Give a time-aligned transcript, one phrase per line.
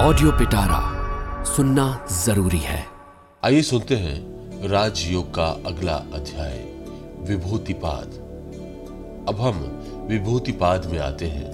[0.00, 0.80] Audio पिटारा
[1.44, 2.86] सुनना ज़रूरी है।
[3.44, 4.16] आइए सुनते हैं
[4.68, 6.58] राजयोग का अगला अध्याय,
[7.20, 8.06] विभूतिपाद।
[9.28, 9.58] अब हम
[10.10, 11.52] विभूतिपाद में आते हैं।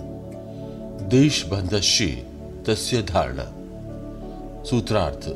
[1.09, 2.07] देश बंधश्य
[2.67, 3.45] तस्य धारणा।
[4.65, 5.29] सूत्रार्थ,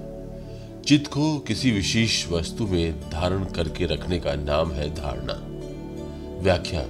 [0.87, 5.41] चित्त को किसी विशेष वस्तु में धारण करके रखने का नाम है धारणा।
[6.43, 6.83] व्याख्या,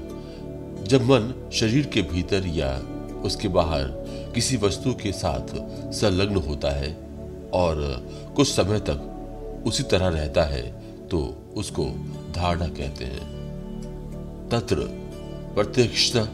[0.84, 2.82] जब मन शरीर के भीतर या
[3.16, 4.06] उसके बाहर
[4.36, 5.54] किसी वस्तु के साथ
[5.92, 6.96] संलग्न होता है
[7.52, 7.76] और
[8.36, 9.12] कुछ समय तक
[9.66, 10.62] उसी तरह रहता है
[11.08, 11.18] तो
[11.56, 11.84] उसको
[12.36, 14.76] धारणा कहते हैं। तत्र
[15.54, 16.24] प्रत्यक्षता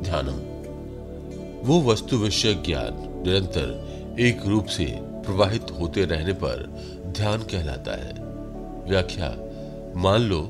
[0.00, 0.38] ध्यानम।
[1.66, 6.62] वो वस्तु विषय ज्ञान निरंतर एक रूप से प्रवाहित होते रहने पर
[7.06, 8.12] ध्यान कहलाता है।
[8.90, 9.30] व्याख्या,
[9.96, 10.40] मान लो,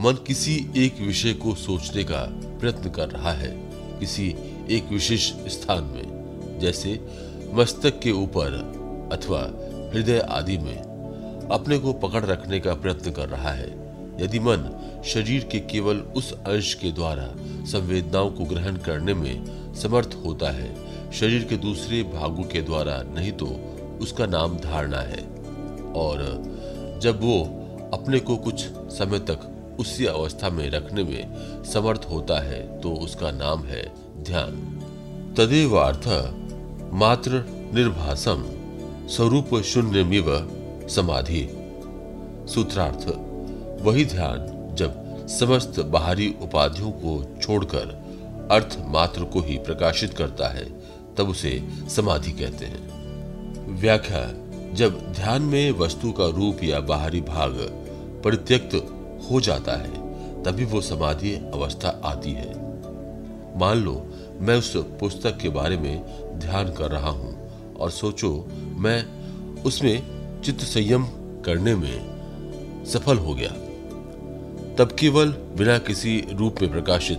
[0.00, 2.20] मन किसी एक विषय को सोचने का
[2.60, 3.50] प्रयत्न कर रहा है,
[4.00, 4.34] किसी
[4.72, 6.98] एक विशेष स्थान में, जैसे
[7.54, 8.54] मस्तक के ऊपर
[9.12, 9.40] अथवा
[9.94, 10.76] हृदय आदि में,
[11.52, 13.70] अपने को पकड़ रखने का प्रयत्न कर रहा है।
[14.20, 17.28] यदि मन शरीर के केवल उस अंश के द्वारा
[17.66, 20.74] संवेदनाओं को ग्रहण करने में समर्थ होता है,
[21.12, 23.46] शरीर के दूसरे भागों के द्वारा नहीं तो
[24.02, 25.22] उसका नाम धारणा है।
[25.94, 27.40] और जब वो
[27.94, 29.48] अपने को कुछ समय तक
[29.80, 33.82] उसी अवस्था में रखने में समर्थ होता है तो उसका नाम है
[34.22, 34.50] ध्यान।
[35.36, 36.08] तदेवार्थ
[36.92, 37.30] मात्र
[37.74, 38.44] निर्भासम
[39.08, 40.24] स्वरूप शून्यमिव
[40.88, 41.48] समाधि।
[42.48, 43.08] सूत्रार्थ,
[43.82, 48.02] वही ध्यान जब समस्त बाहरी उपाधियों को छोड़कर
[48.50, 50.64] अर्थ मात्र को ही प्रकाशित करता है,
[51.14, 53.02] तब उसे समाधि कहते हैं।
[53.80, 54.32] व्याख्या,
[54.74, 57.52] जब ध्यान में वस्तु का रूप या बाहरी भाग
[58.24, 58.74] परित्यक्त
[59.30, 60.12] हो जाता है,
[60.42, 62.62] तभी वो समाधि अवस्था आती है।
[63.56, 64.11] मान लो
[64.42, 66.02] मैं उस पुस्तक के बारे में
[66.38, 69.06] ध्यान कर रहा हूँ और सोचो, मैं
[69.62, 70.02] उसमें
[70.44, 71.04] चित्त संयम
[71.44, 72.12] करने में
[72.86, 73.50] सफल हो गया।
[74.76, 77.18] तब केवल बिना किसी रूप में प्रकाशित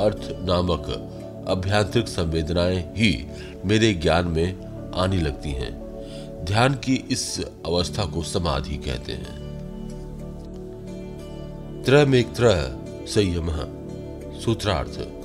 [0.00, 1.08] अर्थ नामक
[1.48, 3.26] अभ्यांतरिक संवेदनाएँ ही
[3.66, 4.58] मेरे ज्ञान में
[4.94, 5.82] आने लगती हैं।
[6.44, 9.42] ध्यान की इस अवस्था को समाधि कहते हैं।
[11.84, 12.50] त्रमेत्र
[13.06, 13.50] संयम
[14.40, 15.21] सूत्रार्थ।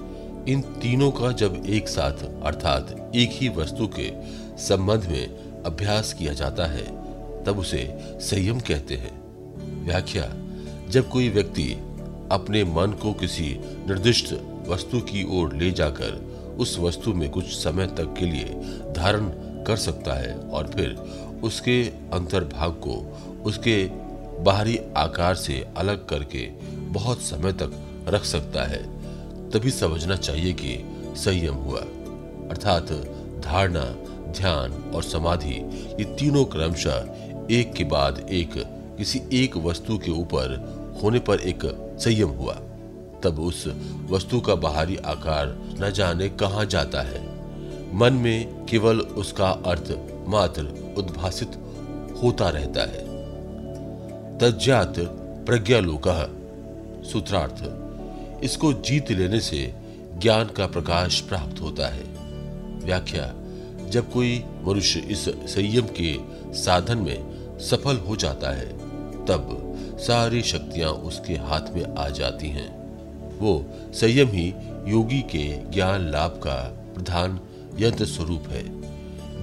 [0.48, 4.12] इन तीनों का जब एक साथ, अर्थात एक ही वस्तु के
[4.58, 6.86] संबंध में अभ्यास किया जाता है,
[7.44, 9.12] तब उसे संयम कहते हैं।
[9.86, 10.34] व्याख्या,
[10.90, 11.74] जब कोई व्यक्ति
[12.32, 14.34] अपने मन को किसी निर्दिष्ट
[14.68, 18.46] वस्तु की ओर ले जाकर उस वस्तु में कुछ समय तक के लिए
[18.94, 19.30] धारण
[19.64, 20.96] कर सकता है और फिर
[21.44, 23.90] उसके अंतर्भाग को उसके
[24.44, 26.48] बाहरी आकार से अलग करके
[26.90, 27.72] बहुत समय तक
[28.08, 28.97] रख सकता है
[29.54, 30.84] तभी समझना चाहिए कि
[31.16, 31.80] संयम हुआ।
[32.50, 32.92] अर्थात
[33.40, 33.96] धारणा,
[34.32, 35.54] ध्यान और समाधि,
[36.00, 37.08] ये तीनों क्रमशः
[37.52, 38.52] एक के बाद एक,
[38.98, 41.60] किसी एक वस्तु के ऊपर होने पर एक
[42.00, 42.54] संयम हुआ।
[43.24, 43.68] तब उस
[44.10, 47.22] वस्तु का बाहरी आकार न जाने कहा जाता है।
[47.96, 49.98] मन में केवल उसका अर्थ
[50.28, 51.52] मात्र उद्भासित
[52.24, 53.08] होता रहता है।
[54.38, 54.94] तज्जात
[55.46, 56.04] प्रज्ञालोक,
[57.06, 57.87] सूत्रार्थ।
[58.44, 59.74] इसको जीत लेने से
[60.18, 62.04] ज्ञान का प्रकाश प्राप्त होता है।
[62.86, 63.34] व्याख्या,
[63.90, 66.18] जब कोई मनुष्य इस संयम के
[66.54, 68.70] साधन में सफल हो जाता है,
[69.26, 69.64] तब
[70.00, 72.78] सारी शक्तियाँ उसके हाथ में आ जाती हैं।
[73.40, 74.54] वो संयम ही
[74.88, 76.56] योगी के ज्ञान लाभ का
[76.96, 77.40] प्रधान
[77.80, 78.64] यंत्र स्वरूप है।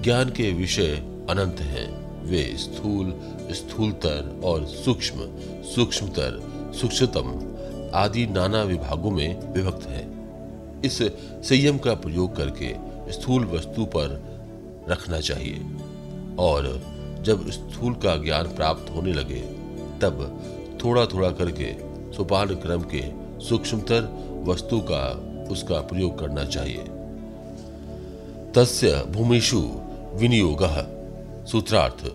[0.01, 0.95] ज्ञान के विषय
[1.29, 3.13] अनंत हैं। वे स्थूल,
[3.51, 5.17] स्थूलतर और सूक्ष्म,
[5.63, 6.41] सूक्ष्मतर,
[6.81, 7.54] सूक्ष्मतम
[7.95, 10.15] आदि नाना विभागों में विभक्त है।
[10.85, 10.97] इस
[11.49, 12.75] संयम का प्रयोग करके
[13.11, 14.23] स्थूल वस्तु पर
[14.89, 15.65] रखना चाहिए।
[16.39, 16.81] और
[17.21, 19.41] जब स्थूल का ज्ञान प्राप्त होने लगे,
[20.01, 20.41] तब
[20.83, 21.75] थोड़ा थोड़ा करके
[22.13, 24.01] सोपान क्रम के सूक्ष्मतर
[24.47, 26.83] वस्तु का उसका प्रयोग करना चाहिए।
[28.53, 29.81] तस्य भूमिषु
[30.13, 30.59] विनियोग
[31.45, 32.13] सूत्रार्थ,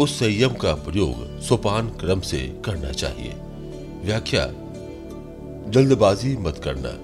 [0.00, 3.34] उस संयम का प्रयोग सोपान क्रम से करना चाहिए।
[4.04, 4.52] व्याख्या
[5.68, 6.98] जल्दबाजी मत करना।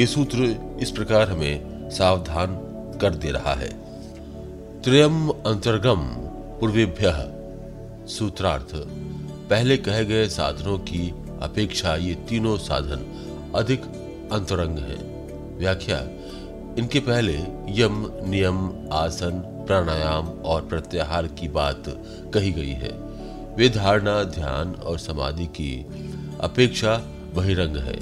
[0.00, 2.46] ये सूत्र इस प्रकार हमें सावधान
[3.00, 3.68] कर दे रहा है।
[4.82, 6.08] त्रयम अंतर्गम
[6.60, 7.34] पूर्वेभ्य
[8.08, 8.74] सूत्रार्थ।
[9.50, 13.00] पहले कहे गए साधनों की अपेक्षा ये तीनों साधन
[13.54, 13.82] अधिक
[14.32, 15.18] अंतरंग हैं।
[15.58, 15.98] व्याख्या,
[16.78, 17.34] इनके पहले
[17.68, 21.82] यम, नियम, आसन, प्राणायाम और प्रत्याहार की बात
[22.34, 22.92] कही गई है।
[23.56, 25.86] वे धारणा, ध्यान और समाधि की
[26.40, 27.02] अपेक्षा
[27.34, 27.96] बहिरंग है।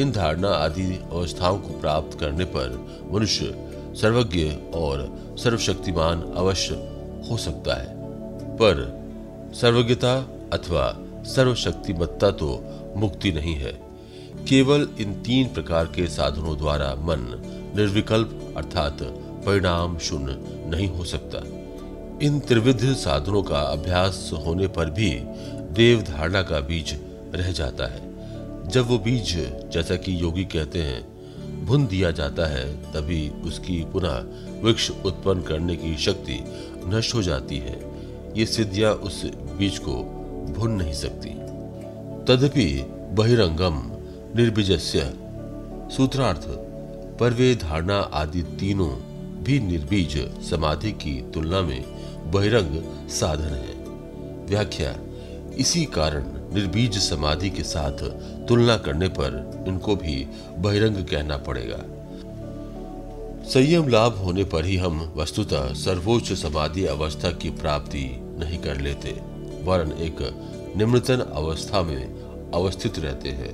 [0.00, 2.68] इन धारणा आदि अवस्थाओं को प्राप्त करने पर
[3.12, 3.68] मनुष्य
[4.00, 4.44] सर्वज्ञ
[4.74, 6.74] और सर्वशक्तिमान अवश्य
[7.30, 7.94] हो सकता है।
[8.56, 8.98] पर
[9.54, 10.14] सर्वज्ञता
[10.52, 12.64] अथवा सर्वशक्तिमत्ता तो
[12.96, 13.72] मुक्ति नहीं है।
[14.48, 17.42] केवल इन तीन प्रकार के साधनों द्वारा मन
[17.76, 18.98] निर्विकल्प अर्थात
[19.46, 20.36] परिणाम शून्य
[20.70, 21.38] नहीं हो सकता।
[22.26, 25.10] इन त्रिविध साधनों का अभ्यास होने पर भी
[25.72, 26.98] देव धारणा का बीज
[27.34, 28.07] रह जाता है।
[28.68, 29.36] जब वो बीज,
[29.72, 31.18] जैसा कि योगी कहते हैं,
[31.64, 34.16] भुन दिया जाता है, तभी उसकी पुनः
[34.62, 36.44] वृक्ष उत्पन्न करने की शक्ति
[36.84, 37.80] नष्ट हो जाती है।
[38.36, 39.94] ये सिद्धियाँ उस बीज को
[40.52, 41.30] भुन नहीं सकती।
[42.24, 43.82] तदपि बहिरंगम
[44.36, 45.12] निर्बीजस्य
[45.96, 46.46] सूत्रार्थ
[47.18, 48.90] पर वे धारणा आदि तीनों
[49.42, 50.16] भी निर्बीज
[50.50, 51.84] समाधि की तुलना में
[52.30, 53.74] बहिरंग साधन है।
[54.46, 54.96] व्याख्या,
[55.56, 56.24] इसी कारण
[56.54, 58.04] निर्बीज समाधि के साथ
[58.48, 60.26] तुलना करने पर इनको भी
[60.58, 61.78] बहिरंग कहना पड़ेगा।
[63.48, 68.04] संयम लाभ होने पर ही हम वस्तुतः सर्वोच्च समाधि अवस्था की प्राप्ति
[68.38, 69.10] नहीं कर लेते,
[69.64, 70.22] वरन एक
[70.76, 73.52] निम्नतन अवस्था में अवस्थित रहते हैं।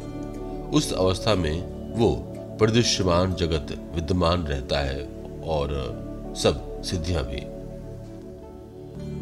[0.70, 2.14] उस अवस्था में वो
[2.58, 5.02] प्रदृश्यमान जगत विद्यमान रहता है
[5.46, 5.72] और
[6.36, 7.42] सब सिद्धियाँ भी।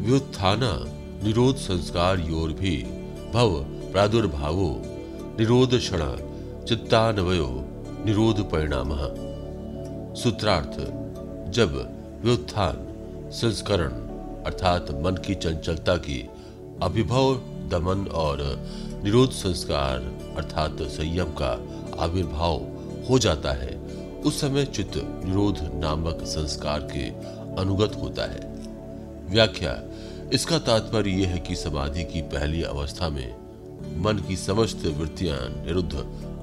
[0.05, 0.73] व्युत्थाना
[1.23, 2.75] निरोध संस्कार योर भी
[3.33, 4.69] भव प्रादुर्भावो
[5.39, 6.01] निरोध क्षण
[6.65, 7.47] चित्तान्वयो
[8.05, 8.89] निरोध परिणाम।
[10.15, 10.75] सूत्रार्थ,
[11.51, 11.73] जब
[12.23, 12.75] व्युत्थान,
[13.31, 13.91] संस्करण,
[14.43, 16.29] अर्थात मन की चंचलता की
[16.83, 17.35] अभिभव,
[17.69, 18.63] दमन और
[19.03, 19.99] निरोध संस्कार,
[20.37, 21.51] अर्थात संयम का
[21.99, 22.57] आविर्भाव
[23.09, 23.77] हो जाता है,
[24.25, 24.93] उस समय चित्त
[25.25, 27.09] निरोध नामक संस्कार के
[27.61, 28.53] अनुगत होता है।
[29.29, 29.83] व्याख्या,
[30.33, 33.42] इसका तात्पर्य यह है कि समाधि की पहली अवस्था में
[33.97, 35.93] मन की समस्त वृत्तियाँ निरुद्ध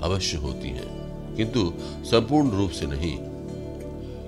[0.02, 0.88] अवश्य होती हैं,
[1.37, 3.17] किंतु संपूर्ण रूप से नहीं।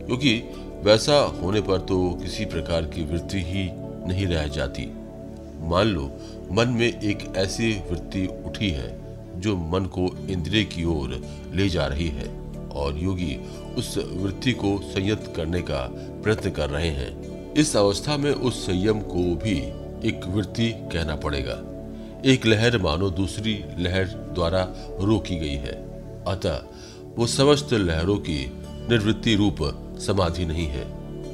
[0.07, 0.43] क्योंकि
[0.83, 3.69] वैसा होने पर तो किसी प्रकार की वृत्ति ही
[4.07, 4.87] नहीं रह जाती।
[5.61, 6.11] मान लो,
[6.53, 9.01] मन में एक ऐसी वृत्ति उठी है,
[9.41, 11.23] जो मन को इंद्रिय की ओर
[11.55, 12.29] ले जा रही है,
[12.71, 13.39] और योगी
[13.79, 15.89] उस वृत्ति को संयत करने का
[16.23, 19.59] प्रयत्न कर रहे हैं। इस अवस्था में उस संयम को भी
[20.09, 21.63] एक वृत्ति कहना पड़ेगा।
[22.27, 24.05] एक लहर मानो दूसरी लहर
[24.35, 24.63] द्वारा
[25.01, 25.73] रोकी गई है।
[26.29, 26.63] अतः
[27.17, 28.39] वो समस्त लहरों की
[28.91, 29.57] निर्वृत्ति रूप
[29.99, 30.85] समाधि नहीं है,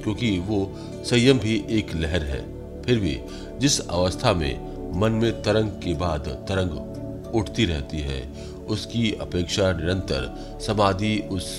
[0.02, 0.60] क्योंकि वो
[1.04, 2.40] संयम भी एक लहर है।
[2.82, 3.18] फिर भी
[3.58, 8.20] जिस अवस्था में मन में तरंग के बाद तरंग उठती रहती है,
[8.66, 11.58] उसकी अपेक्षा निरंतर समाधि उस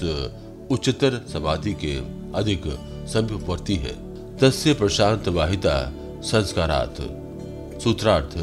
[0.72, 1.96] उच्चतर समाधि के
[2.38, 2.64] अधिक
[3.08, 3.94] समीपवर्ती है।
[4.38, 5.78] तस्य प्रशांत वाहिता
[6.24, 7.02] संस्कारात,
[7.82, 8.38] सूत्रार्थ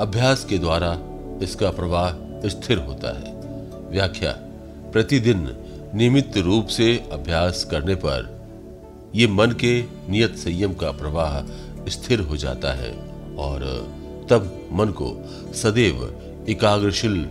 [0.00, 0.98] अभ्यास के द्वारा
[1.42, 3.34] इसका प्रवाह स्थिर होता है।
[3.90, 4.32] व्याख्या,
[4.92, 5.48] प्रतिदिन
[5.94, 8.30] नियमित रूप से अभ्यास करने पर
[9.14, 11.40] ये मन के नियत संयम का प्रवाह
[11.88, 12.90] स्थिर हो जाता है
[13.36, 13.64] और
[14.30, 15.10] तब मन को
[15.54, 16.02] सदैव
[16.48, 17.28] एकाग्रशील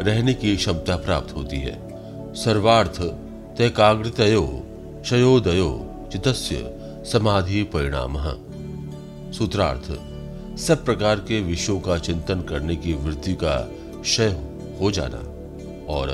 [0.00, 1.74] रहने की क्षमता प्राप्त होती है।
[2.34, 3.00] सर्वार्थ
[3.58, 4.46] तैकाग्रतयो
[5.02, 5.70] क्षयोदयो
[6.12, 6.78] चितस्य
[7.12, 8.16] समाधि परिणाम।
[9.32, 9.90] सूत्रार्थ
[10.58, 13.56] सब प्रकार के विषयों का चिंतन करने की वृत्ति का
[14.02, 14.28] क्षय
[14.80, 15.18] हो जाना
[15.92, 16.08] और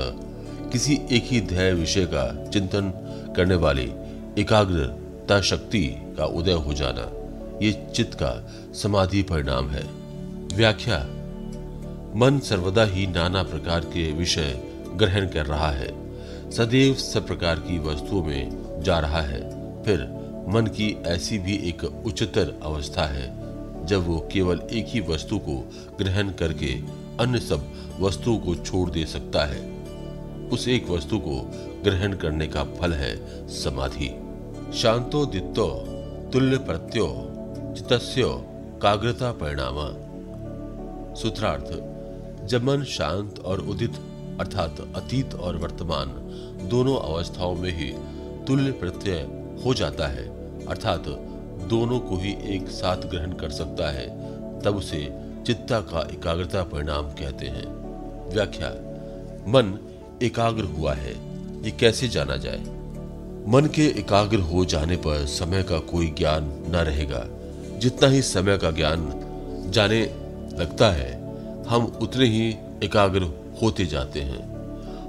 [0.71, 2.91] किसी एक ही ध्येय विषय का चिंतन
[3.35, 3.91] करने वाली
[4.41, 5.85] एकाग्रता शक्ति
[6.17, 7.09] का उदय हो जाना,
[7.61, 8.31] ये चित्त का
[8.73, 9.83] समाधि परिणाम है।
[10.55, 10.99] व्याख्या,
[12.15, 14.59] मन सर्वदा ही नाना प्रकार के विषय
[14.95, 15.91] ग्रहण कर रहा है,
[16.51, 19.41] सदैव सब प्रकार की वस्तुओं में जा रहा है,
[19.83, 20.07] फिर
[20.49, 23.38] मन की ऐसी भी एक उच्चतर अवस्था है।
[23.89, 25.57] जब वो केवल एक ही वस्तु को
[25.97, 26.73] ग्रहण करके
[27.19, 29.61] अन्य सब वस्तुओं को छोड़ दे सकता है,
[30.49, 31.39] उस एक वस्तु को
[31.83, 33.15] ग्रहण करने का फल है
[33.47, 34.09] समाधि।
[34.73, 35.67] शांतो दित्तो
[36.33, 37.07] तुल्य प्रत्यो
[37.77, 38.23] चित्तस्य
[38.81, 39.75] काग्रता परिणाम।
[41.15, 41.71] सूत्रार्थ,
[42.47, 43.95] जब मन शांत और उदित
[44.39, 46.09] अर्थात अतीत और वर्तमान
[46.69, 47.91] दोनों अवस्थाओं में ही
[48.47, 49.21] तुल्य प्रत्यय
[49.65, 50.25] हो जाता है,
[50.65, 51.07] अर्थात
[51.69, 54.07] दोनों को ही एक साथ ग्रहण कर सकता है,
[54.61, 55.13] तब उसे
[55.45, 57.65] चित्ता का एकाग्रता परिणाम कहते हैं।
[58.33, 58.69] व्याख्या,
[59.47, 59.79] मन
[60.23, 61.11] एकाग्र हुआ है,
[61.63, 62.59] ये कैसे जाना जाए?
[63.47, 67.27] मन के एकाग्र हो जाने पर समय का कोई ज्ञान न रहेगा।
[67.77, 69.13] जितना ही समय का ज्ञान
[69.69, 70.01] जाने
[70.59, 71.13] लगता है,
[71.67, 73.23] हम उतने ही एकाग्र
[73.61, 74.49] होते जाते हैं।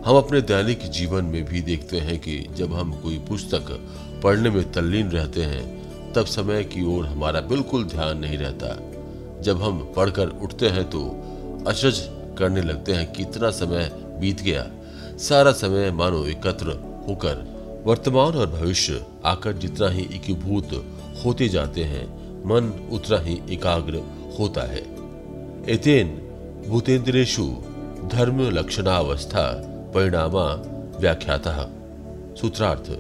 [0.02, 3.88] हम अपने दैनिक जीवन में भी देखते हैं कि जब हम कोई पुस्तक
[4.22, 5.79] पढ़ने में तल्लीन रहते हैं
[6.14, 8.76] तब समय की ओर हमारा बिल्कुल ध्यान नहीं रहता।
[9.42, 11.00] जब हम पढ़कर उठते हैं तो
[11.66, 12.00] अचरज
[12.38, 13.90] करने लगते हैं कि इतना समय
[14.20, 14.66] बीत गया।
[15.18, 16.72] सारा समय मानो एकत्र
[17.08, 17.48] होकर
[17.86, 20.72] वर्तमान और भविष्य आकर जितना ही एकीभूत
[21.24, 22.04] होते जाते हैं,
[22.44, 24.02] मन उतना ही एकाग्र
[24.38, 24.82] होता है।
[25.68, 26.08] एतेन
[26.68, 27.44] भूतेन्द्रेशु
[28.12, 29.46] धर्म लक्षणावस्था
[29.94, 30.46] परिणामा
[30.98, 31.70] व्याख्याता।
[32.40, 32.90] सूत्रार्थ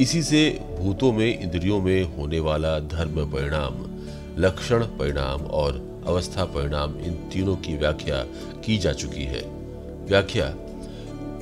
[0.00, 3.74] इसी से भूतों में, इंद्रियों में होने वाला धर्म परिणाम,
[4.38, 8.22] लक्षण परिणाम और अवस्था परिणाम इन तीनों की व्याख्या
[8.64, 9.42] की जा चुकी है।
[10.06, 10.54] व्याख्या,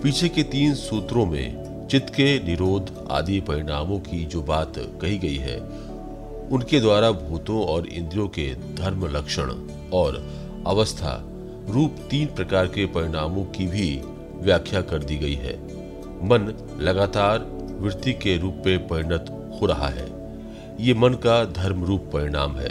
[0.03, 5.37] पीछे के तीन सूत्रों में चित्त के निरोध आदि परिणामों की जो बात कही गई
[5.37, 5.61] है,
[6.49, 9.53] उनके द्वारा भूतों और इंद्रियों के धर्म लक्षण
[9.93, 10.17] और
[10.67, 11.25] अवस्था
[11.71, 14.03] रूप तीन प्रकार के परिणामों की भी
[14.43, 15.57] व्याख्या कर दी गई है।
[16.25, 19.27] मन लगातार वृत्ति के रूप में परिणत
[19.61, 20.07] हो रहा है।
[20.81, 22.69] ये मन का धर्म रूप परिणाम है।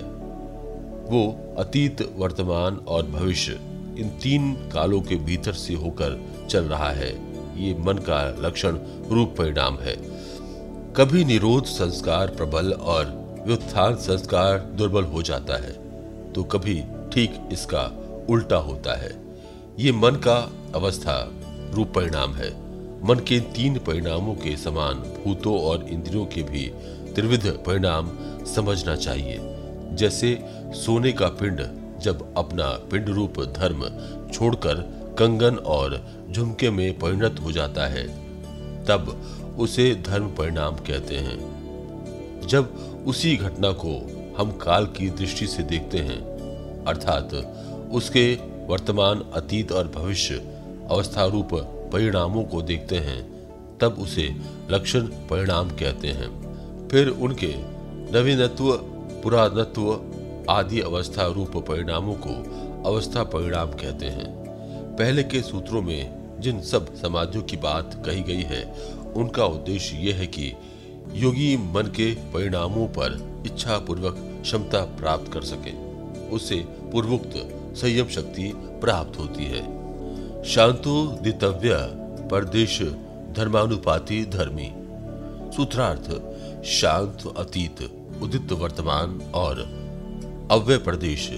[1.08, 3.60] वो अतीत, वर्तमान और भविष्य,
[3.98, 7.12] इन तीन कालों के भीतर से होकर चल रहा है।
[7.58, 8.78] ये मन का लक्षण
[9.10, 9.96] रूप परिणाम है।
[10.94, 13.06] कभी निरोध संस्कार प्रबल और
[13.46, 15.72] व्युत्थान संस्कार दुर्बल हो जाता है
[16.34, 16.84] तो कभी
[17.14, 17.82] ठीक इसका
[18.30, 19.12] उल्टा होता है।
[19.80, 20.38] ये मन का
[20.76, 21.32] अवस्था
[21.74, 22.50] रूप परिणाम है।
[23.04, 26.72] मन के तीन परिणामों के समान भूतों और इंद्रियों के भी
[27.16, 28.10] त्रिविध परिणाम
[28.46, 29.38] समझना चाहिए।
[29.96, 31.62] जैसे सोने का पिंड
[32.00, 33.84] जब अपना पिंड रूप धर्म
[34.32, 34.76] छोड़कर
[35.20, 38.08] कंगन और झुमके में परिणत हो जाता है,
[38.86, 39.22] तब
[39.60, 41.38] उसे धर्म परिणाम कहते हैं।
[42.48, 42.76] जब
[43.08, 43.94] उसी घटना को
[44.38, 46.22] हम काल की दृष्टि से देखते हैं,
[46.86, 47.34] अर्थात
[47.92, 50.36] उसके वर्तमान अतीत और भविष्य
[50.92, 51.50] अवस्था रूप
[51.94, 53.38] परिणामों को देखते हैं,
[53.78, 54.36] तब उसे
[54.70, 56.48] लक्षण परिणाम कहते हैं।
[56.88, 57.54] फिर उनके
[58.12, 58.72] नवीनत्व,
[59.24, 60.02] पुरातत्व
[60.50, 62.58] आदि अवस्था रूप परिणामों को
[62.90, 64.26] अवस्था परिणाम कहते हैं।
[64.96, 68.74] पहले के सूत्रों में जिन सब समाजों की बात कही गई है,
[69.16, 70.54] उनका उद्देश्य यह है कि
[71.14, 75.72] योगी मन के परिणामों पर इच्छा पूर्वक क्षमता प्राप्त कर सके।
[76.30, 76.56] उससे
[76.92, 77.34] पूर्वोक्त
[77.78, 79.77] संयम शक्ति प्राप्त होती है।
[80.48, 81.78] शांतो, दितव्य,
[82.28, 82.82] परदेश,
[83.36, 84.72] धर्मानुपाति, धर्मी।
[85.56, 86.06] सूत्रार्थ,
[86.66, 89.60] शांत, अतीत, उदित वर्तमान और
[90.52, 91.32] अव्य प्रदेश।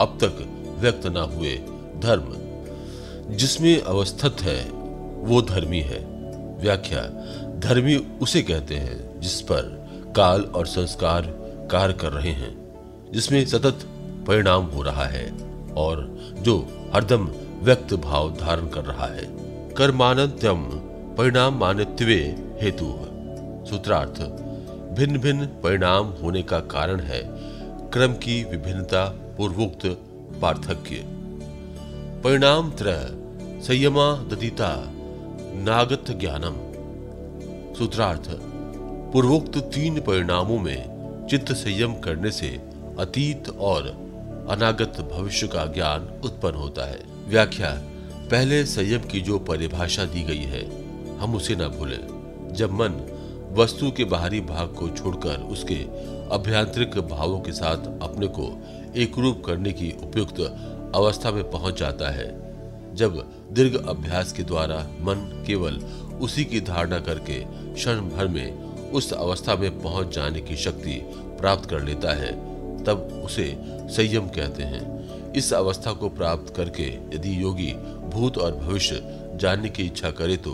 [0.00, 0.46] अब तक
[0.78, 1.54] व्यक्त न हुए
[1.98, 2.34] धर्म।
[3.36, 4.70] जिसमें अवस्थित है,
[5.16, 5.98] वो धर्मी है।
[6.60, 7.02] व्याख्या,
[7.58, 11.22] धर्मी उसे कहते हैं जिस पर काल और संस्कार
[11.70, 12.74] कार्य कर रहे हैं,
[13.12, 13.78] जिसमें सतत
[14.26, 15.32] परिणाम हो रहा है
[15.74, 17.28] और जो हरदम
[17.62, 19.24] व्यक्त भाव धारण कर रहा है।
[19.74, 20.64] कर्मानंत्यम
[21.18, 22.96] परिणाम मानित्वे हेतु।
[23.70, 24.20] सूत्रार्थ
[24.98, 27.22] भिन्न भिन्न परिणाम होने का कारण है।
[27.90, 29.04] क्रम की विभिन्नता,
[29.36, 29.86] पूर्वोक्त,
[30.42, 31.04] पार्थक्य।
[32.24, 33.08] परिणाम त्रय,
[33.62, 34.90] संयमा दतिता,
[35.54, 36.70] नागत ज्ञानम।
[37.74, 38.30] सूत्रार्थ,
[39.12, 41.00] पूर्वोक्त तीन परिणामों में
[41.30, 42.48] चित्त संयम करने से
[42.98, 43.82] अतीत और
[44.50, 47.68] अनागत भविष्य का ज्ञान उत्पन्न होता है। व्याख्या,
[48.30, 50.62] पहले संयम की जो परिभाषा दी गई है,
[51.18, 52.94] हम उसे न भूलें। जब मन
[53.52, 55.74] वस्तु के बाहरी भाग को छोड़कर उसके
[56.34, 58.50] अभ्यांतरिक भावों के साथ अपने को
[58.96, 60.40] एक रूप करने की उपयुक्त
[60.94, 62.28] अवस्था में पहुँच जाता है,
[62.94, 63.22] जब
[63.52, 65.80] दीर्घ अभ्यास के द्वारा मन केवल
[66.20, 67.42] उसी की धारणा करके
[67.74, 71.00] क्षण भर में उस अवस्था में पहुँच जाने की शक्ति
[71.40, 72.32] प्राप्त कर लेता है,
[72.84, 73.54] तब उसे
[73.88, 74.99] संयम कहते हैं।
[75.36, 76.84] इस अवस्था को प्राप्त करके
[77.16, 77.72] यदि योगी
[78.10, 79.02] भूत और भविष्य
[79.36, 80.52] जानने की इच्छा करे तो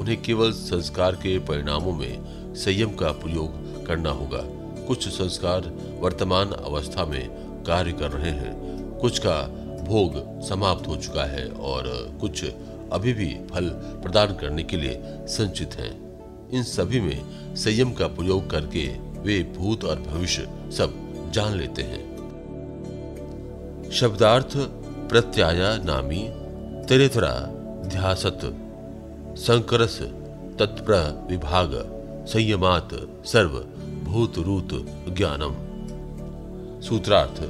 [0.00, 4.40] उन्हें केवल संस्कार के परिणामों में संयम का प्रयोग करना होगा।
[4.86, 7.28] कुछ संस्कार वर्तमान अवस्था में
[7.64, 9.42] कार्य कर रहे हैं। कुछ का
[9.84, 12.44] भोग समाप्त हो चुका है और कुछ
[12.92, 13.68] अभी भी फल
[14.02, 18.86] प्रदान करने के लिए संचित हैं। इन सभी में संयम का प्रयोग करके
[19.20, 21.02] वे भूत और भविष्य सब
[21.34, 22.15] जान लेते हैं।
[23.92, 24.56] शब्दार्थ
[25.08, 26.28] प्रत्याय नामी
[26.88, 27.30] तेरेतरा
[27.86, 28.40] ध्यासत
[29.38, 29.98] संकरस
[30.58, 31.70] तत्प्र विभाग
[32.28, 32.88] संयमात
[33.26, 33.58] सर्व
[34.04, 34.68] भूत रूत
[35.08, 35.54] ज्ञानम।
[36.80, 37.40] सूत्रार्थ,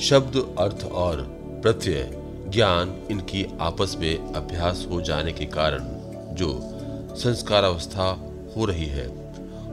[0.00, 1.16] शब्द अर्थ और
[1.62, 2.10] प्रत्यय
[2.48, 5.78] ज्ञान इनकी आपस में अभ्यास हो जाने के कारण
[6.34, 6.60] जो
[7.16, 8.10] संस्कार अवस्था
[8.56, 9.08] हो रही है,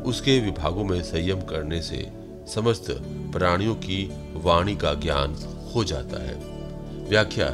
[0.06, 2.12] उसके विभागों में संयम करने से
[2.54, 2.92] समस्त
[3.34, 5.36] प्राणियों की वाणी का ज्ञान
[5.76, 6.36] हो जाता है।
[7.10, 7.48] व्याख्या,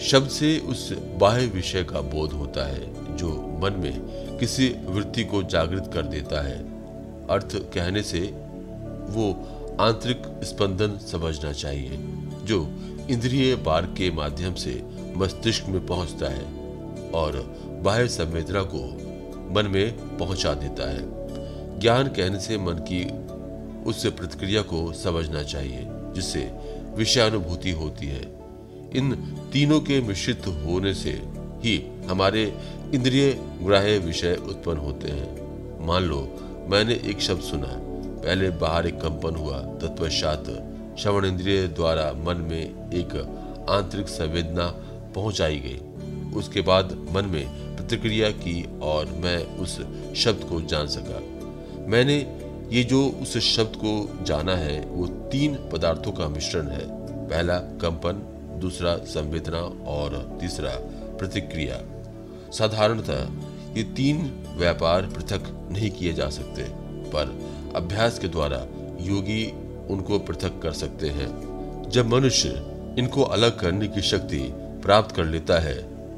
[0.00, 3.28] शब्द से उस बाह्य विषय का बोध होता है, जो
[3.62, 6.58] मन में किसी वृत्ति को जागृत कर देता है।
[7.26, 8.20] अर्थ कहने से
[9.10, 9.32] वो
[9.80, 11.98] आंतरिक स्पंदन समझना चाहिए,
[12.44, 12.66] जो
[13.10, 14.82] इंद्रिय बार के माध्यम से
[15.16, 16.44] मस्तिष्क में पहुँचता है
[17.10, 17.36] और
[17.84, 18.82] बाह्य संवेदना को
[19.54, 23.04] मन में पहुँचा देता है। ज्ञान कहने से मन की
[23.90, 26.40] उस प्रतिक्रिया को समझना चाहिए, जिससे
[26.96, 28.22] विषयानुभूति होती है।
[28.94, 29.14] इन
[29.52, 31.10] तीनों के मिश्रित होने से
[31.64, 32.54] ही हमारे
[32.94, 36.20] इंद्रिय ग्राह्य विषय उत्पन्न होते हैं। मान लो,
[36.68, 37.78] मैंने एक शब्द सुना,
[38.24, 40.66] पहले बाहर एक कंपन हुआ तत्वशात
[40.98, 43.14] श्रवण इंद्रिय द्वारा मन में एक
[43.70, 44.66] आंतरिक संवेदना
[45.14, 45.80] पहुंचाई गई।
[46.38, 49.80] उसके बाद मन में प्रतिक्रिया की और मैं उस
[50.16, 51.20] शब्द को जान सका।
[51.86, 52.39] मैंने
[52.70, 56.84] ये जो उस शब्द को जाना है, वो तीन पदार्थों का मिश्रण है।
[57.28, 58.12] पहला, कंपन,
[58.60, 59.60] दूसरा, संवेदना
[59.90, 60.70] और तीसरा,
[61.18, 61.82] प्रतिक्रिया।
[62.52, 63.26] साधारणतः
[63.76, 66.62] ये तीन व्यापार पृथक नहीं किए जा सकते,
[67.10, 67.38] पर
[67.76, 68.66] अभ्यास के द्वारा
[69.00, 69.52] योगी
[69.90, 71.28] उनको पृथक कर सकते हैं।
[71.90, 72.48] जब मनुष्य
[72.98, 74.50] इनको अलग करने की शक्ति
[74.82, 75.74] प्राप्त कर लेता है,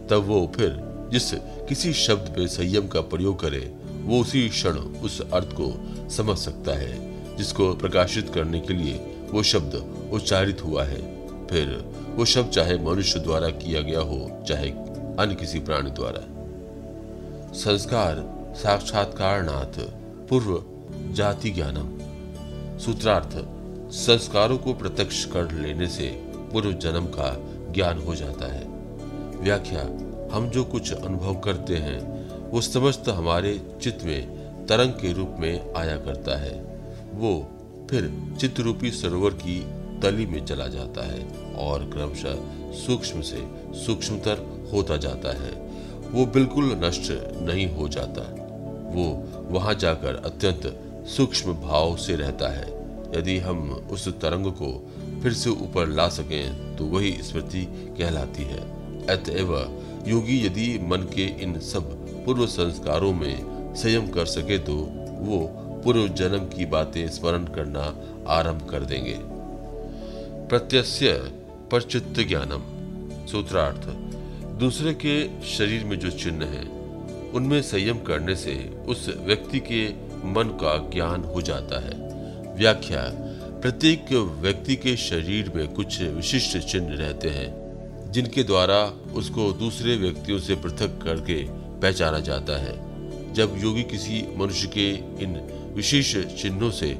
[0.08, 0.76] तब वो फिर
[1.12, 1.34] जिस
[1.68, 5.80] किसी शब्द पे संयम का प्रयोग करे वो उसी क्षण उस अर्थ को
[6.10, 8.94] समझ सकता है, जिसको प्रकाशित करने के लिए
[9.30, 9.74] वो शब्द
[10.12, 14.70] उच्चारित हुआ है। फिर वो शब्द चाहे मनुष्य द्वारा किया गया हो, चाहे
[15.18, 16.28] अन्य किसी प्राणी द्वारा।
[17.52, 19.80] संस्कार साक्षात्कार नाथ
[20.28, 20.64] पूर्व
[21.14, 22.02] जाति ज्ञानम।
[22.78, 23.44] सूत्रार्थ,
[23.92, 26.08] संस्कारों को प्रत्यक्ष कर लेने से
[26.52, 27.36] पूर्व जन्म का
[27.72, 28.64] ज्ञान हो जाता है।
[29.42, 29.82] व्याख्या,
[30.36, 32.21] हम जो कुछ अनुभव करते हैं
[32.52, 36.52] वो समस्त हमारे चित्त में तरंग के रूप में आया करता है।
[37.14, 37.50] वो
[37.90, 39.60] फिर चित्त रूपी सरोवर की
[40.02, 42.34] तली में चला जाता है और क्रमशः
[42.72, 43.44] सूक्ष्म से
[43.86, 45.50] सूक्ष्मतर होता जाता है।
[46.10, 47.10] वो बिल्कुल नष्ट
[47.42, 48.22] नहीं हो जाता।
[48.94, 49.06] वो
[49.50, 52.68] वहाँ जाकर अत्यंत सूक्ष्म भाव से रहता है।
[53.16, 54.90] यदि हम उस तरंग को
[55.22, 57.64] फिर से ऊपर ला सकें तो वही स्मृति
[57.98, 58.60] कहलाती है।
[59.06, 59.56] अतएव
[60.08, 64.76] योगी यदि मन के इन सब पूर्व संस्कारों में संयम कर सके तो
[65.20, 67.96] वो पूर्व जन्म की बातें स्मरण करना
[68.28, 69.18] आरंभ कर देंगे।
[70.48, 71.12] प्रत्यस्य
[71.72, 72.62] परचित्त ज्ञानम,
[73.26, 73.88] सूत्रार्थ।
[74.60, 76.64] दूसरे के शरीर में जो चिन्ह है,
[77.30, 79.88] उनमें संयम करने से उस व्यक्ति के
[80.24, 82.12] मन का ज्ञान हो जाता है।
[82.56, 83.02] व्याख्या,
[83.62, 87.62] प्रत्येक व्यक्ति के शरीर में कुछ विशिष्ट चिन्ह रहते हैं,
[88.12, 88.80] जिनके द्वारा
[89.14, 92.92] उसको दूसरे व्यक्तियों से पृथक करके पहचाना जाता है।
[93.34, 94.90] जब योगी किसी मनुष्य के
[95.24, 96.98] इन विशेष चिन्हों से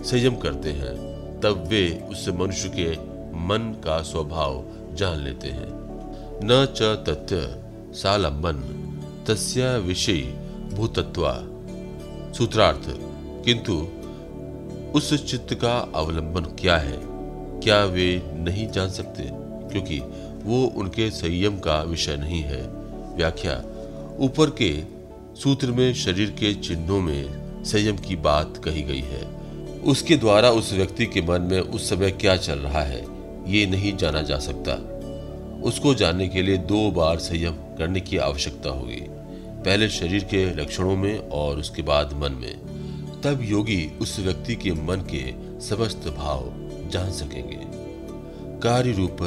[0.00, 2.92] संयम करते हैं, तब वे उस मनुष्य के
[3.32, 5.82] मन का स्वभाव जान लेते हैं।
[6.44, 8.54] न च तथ्य सालंबन
[9.28, 10.20] तस्य विषय
[10.72, 11.34] भूतत्वा।
[12.32, 12.82] सूत्रार्थ,
[13.44, 13.88] किंतु
[14.98, 16.98] उस चित्त का अवलंबन क्या है?
[17.60, 19.22] क्या वे नहीं जान सकते?
[19.72, 19.98] क्योंकि
[20.44, 22.66] वो उनके संयम का विषय नहीं है।
[23.16, 23.64] व्याख्या
[24.22, 24.70] ऊपर के
[25.40, 29.24] सूत्र में शरीर के चिन्हों में संयम की बात कही गई है।
[29.80, 33.06] उसके द्वारा उस व्यक्ति के मन में उस समय क्या चल रहा है,
[33.48, 34.74] ये नहीं जाना जा सकता।
[35.62, 39.00] उसको जानने के लिए दो बार संयम करने की आवश्यकता होगी।
[39.64, 42.56] पहले शरीर के लक्षणों में और उसके बाद मन में।
[43.20, 45.30] तब योगी उस व्यक्ति के मन के
[45.60, 46.52] समस्त भाव
[46.90, 47.60] जान सकेंगे।
[48.60, 49.18] कार्य रूप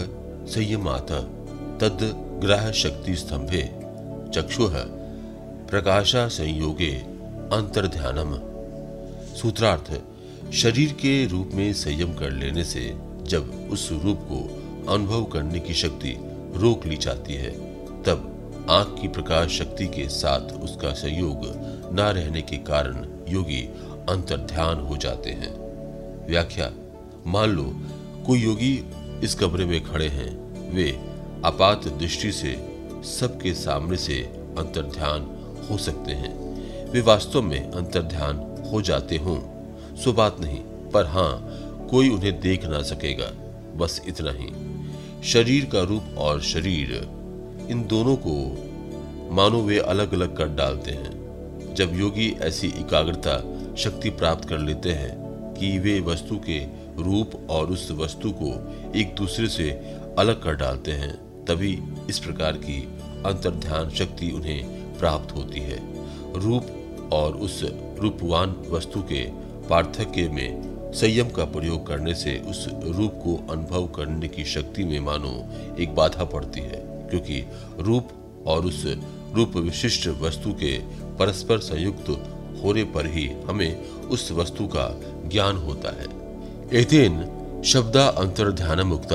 [0.49, 1.21] संयम आता
[1.81, 2.11] तद
[2.43, 3.74] ग्रह शक्ति स्तंभे
[4.35, 4.69] चक्षु
[5.69, 6.91] प्रकाशा संयोगे
[7.55, 8.33] अंतर्ध्यानम।
[9.35, 10.01] सूत्रार्थ
[10.53, 14.39] शरीर के रूप में संयम कर लेने से जब उस रूप को
[14.93, 16.17] अनुभव करने की शक्ति
[16.55, 17.51] रोक ली जाती है,
[18.03, 21.39] तब आँख की प्रकाश शक्ति के साथ उसका संयोग
[21.93, 23.61] न रहने के कारण योगी
[24.09, 25.53] अंतर ध्यान हो जाते हैं।
[26.27, 26.71] व्याख्या,
[27.27, 27.75] मान लो,
[28.25, 28.85] कोई योगी
[29.23, 30.37] इस कमरे में खड़े हैं,
[30.75, 30.99] वे
[31.45, 32.74] आपात दृष्टि से
[33.05, 34.15] सबके सामने से
[34.57, 35.21] अंतर ध्यान
[35.71, 36.45] हो सकते हैं।
[36.91, 38.35] वे वास्तव में अंतर ध्यान
[38.71, 39.39] हो जाते हों।
[39.95, 40.59] सो बात नहीं,
[40.91, 41.51] पर हाँ
[41.91, 43.31] कोई उन्हें देख ना सकेगा।
[43.75, 44.53] बस इतना ही।
[45.23, 46.93] शरीर का रूप और शरीर,
[47.69, 48.35] इन दोनों को
[49.31, 51.25] मानो वे अलग अलग कर डालते हैं।
[51.75, 53.37] जब योगी ऐसी एकाग्रता
[53.75, 56.59] शक्ति प्राप्त कर लेते हैं कि वे वस्तु के
[57.03, 58.49] रूप और उस वस्तु को
[58.95, 59.69] एक दूसरे से
[60.19, 61.77] अलग कर डालते हैं तभी
[62.09, 62.81] इस प्रकार की
[63.25, 65.79] अंतर्ध्यान शक्ति उन्हें प्राप्त होती है।
[66.41, 67.59] रूप और उस
[67.99, 69.23] रूपवान वस्तु के
[69.69, 74.99] पार्थक्य में संयम का प्रयोग करने से उस रूप को अनुभव करने की शक्ति में
[74.99, 75.33] मानो
[75.79, 77.43] एक बाधा पड़ती है, क्योंकि
[77.79, 78.09] रूप
[78.47, 78.83] और उस
[79.35, 80.77] रूप विशिष्ट वस्तु के
[81.17, 82.09] परस्पर संयुक्त
[82.63, 84.87] होने पर ही हमें उस वस्तु का
[85.27, 86.07] ज्ञान होता है।
[86.79, 87.19] एतेन
[87.65, 89.13] शब्दा अंतर ध्यान मुक्त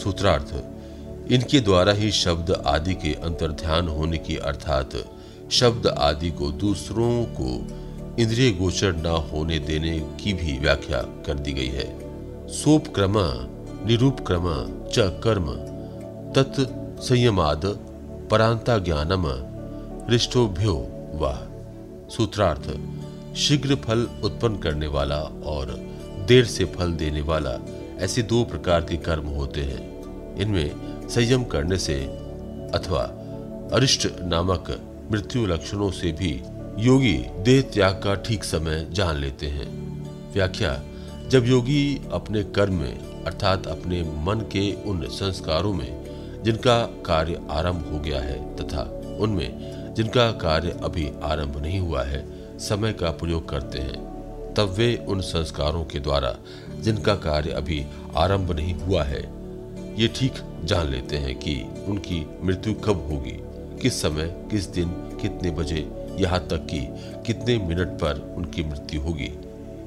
[0.00, 0.52] सूत्रार्थ
[1.30, 4.90] इनके द्वारा ही शब्द आदि के अंतर्ध्यान होने की अर्थात
[5.50, 7.50] शब्द आदि को दूसरों को
[8.22, 11.88] इंद्रिय गोचर न होने देने की भी व्याख्या कर दी गई है।
[12.48, 13.14] सोप क्रम
[13.86, 14.46] निरूप क्रम
[14.88, 15.46] च कर्म,
[16.32, 16.60] तत्
[17.02, 17.66] संयमाद
[18.30, 19.24] परांता ज्ञानम
[20.10, 20.74] रिष्टोभ्यो
[21.14, 21.32] व।
[22.10, 22.70] सूत्रार्थ,
[23.36, 25.66] शीघ्र फल उत्पन्न करने वाला और
[26.28, 27.58] देर से फल देने वाला
[27.98, 31.94] ऐसे दो प्रकार के कर्म होते हैं। इनमें संयम करने से
[32.74, 33.02] अथवा
[33.72, 34.70] अरिष्ट नामक
[35.12, 36.30] मृत्यु लक्षणों से भी
[36.78, 39.68] योगी देह त्याग का ठीक समय जान लेते हैं।
[40.32, 40.82] व्याख्या,
[41.28, 47.88] जब योगी अपने कर्म में अर्थात अपने मन के उन संस्कारों में जिनका कार्य आरंभ
[47.92, 48.82] हो गया है तथा
[49.20, 52.24] उनमें जिनका कार्य अभी आरंभ नहीं हुआ है,
[52.58, 56.34] समय का प्रयोग करते हैं, तब वे उन संस्कारों के द्वारा
[56.80, 57.84] जिनका कार्य अभी
[58.16, 59.39] आरंभ नहीं हुआ है
[60.00, 60.32] ये ठीक
[60.64, 61.54] जान लेते हैं कि
[61.88, 63.36] उनकी मृत्यु कब होगी,
[63.82, 64.88] किस समय, किस दिन,
[65.20, 66.78] कितने बजे, यहाँ तक कि
[67.26, 69.28] कितने मिनट पर उनकी मृत्यु होगी।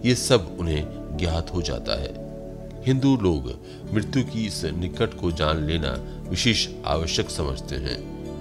[0.06, 2.12] ये सब उन्हें ज्ञात हो जाता है।
[2.86, 3.50] हिंदू लोग
[3.94, 5.94] मृत्यु की इस निकट को जान लेना
[6.30, 7.98] विशेष आवश्यक समझते हैं,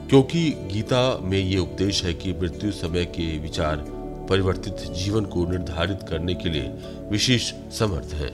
[0.09, 3.85] क्योंकि गीता में ये उपदेश है कि मृत्यु समय के विचार
[4.31, 6.75] परिवर्तित जीवन को निर्धारित करने के लिए
[7.11, 8.31] विशेष समर्थ है।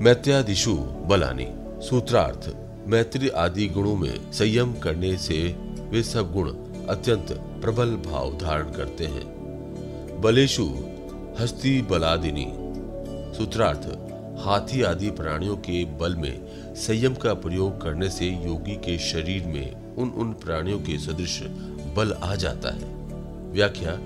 [0.00, 0.74] मैत्यादिशु
[1.06, 1.46] बलानी,
[1.88, 2.50] सूत्रार्थ।
[2.86, 5.56] मैत्री आदि गुणों में संयम करने से
[5.90, 6.48] वे सब गुण
[6.86, 10.64] अत्यंत प्रबल भाव धारण करते हैं। बलेशु,
[11.40, 12.46] हस्ती बलादिनी,
[13.36, 13.86] सूत्रार्थ,
[14.40, 19.96] हाथी आदि प्राणियों के बल में संयम का प्रयोग करने से योगी के शरीर में
[19.96, 21.42] उन उन प्राणियों के सदृश
[21.96, 22.94] बल आ जाता है।
[23.52, 23.98] व्याख्या,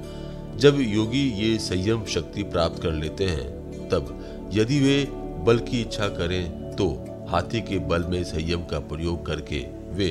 [0.57, 5.05] जब योगी ये संयम शक्ति प्राप्त कर लेते हैं, तब यदि वे
[5.45, 7.04] बल की इच्छा करें तो
[7.35, 9.59] हाथी के बल में संयम का प्रयोग करके
[9.93, 10.07] वे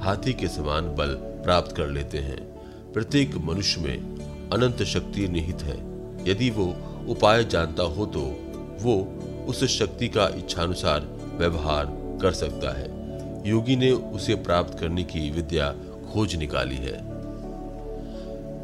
[0.00, 2.40] हाथी के समान बल प्राप्त कर लेते हैं।
[2.92, 5.76] प्रत्येक मनुष्य में अनंत शक्ति निहित है।
[6.28, 6.66] यदि वो
[7.08, 8.20] उपाय जानता हो तो
[8.82, 8.96] वो
[9.48, 11.06] उस शक्ति का इच्छानुसार
[11.38, 11.86] व्यवहार
[12.22, 12.88] कर सकता है।
[13.48, 15.72] योगी ने उसे प्राप्त करने की विद्या
[16.12, 16.98] खोज निकाली है।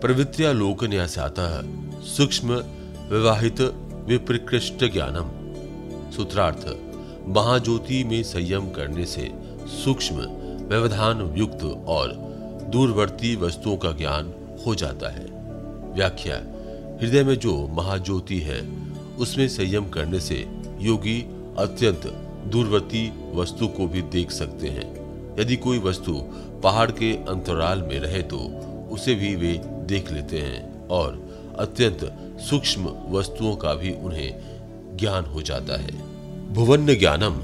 [0.01, 1.61] प्रवृत्तिया लोक न्यासातः
[2.07, 2.63] सूक्ष्म
[3.11, 3.61] विवाहित
[4.09, 5.31] विप्रकृष्ट ज्ञानम।
[6.11, 6.67] सूत्रार्थ
[7.29, 9.33] महाज्योति में संयम करने से
[9.67, 10.17] सूक्ष्म,
[10.67, 12.13] व्यवधान युक्त और
[12.69, 14.35] दूरवर्ती वस्तुओं का ज्ञान
[14.67, 15.27] हो जाता है।
[15.95, 16.37] व्याख्या,
[17.01, 18.69] हृदय में जो महाज्योति है,
[19.19, 21.21] उसमें संयम करने से योगी
[21.59, 22.07] अत्यंत
[22.47, 25.03] दूरवर्ती वस्तु को भी देख सकते हैं।
[25.41, 26.15] यदि कोई वस्तु
[26.63, 28.39] पहाड़ के अंतराल में रहे तो
[28.91, 34.41] उसे भी वे देख लेते हैं और अत्यंत सूक्ष्म वस्तुओं का भी उन्हें
[34.97, 36.12] ज्ञान हो जाता है।
[36.53, 37.37] भुवन ज्ञानम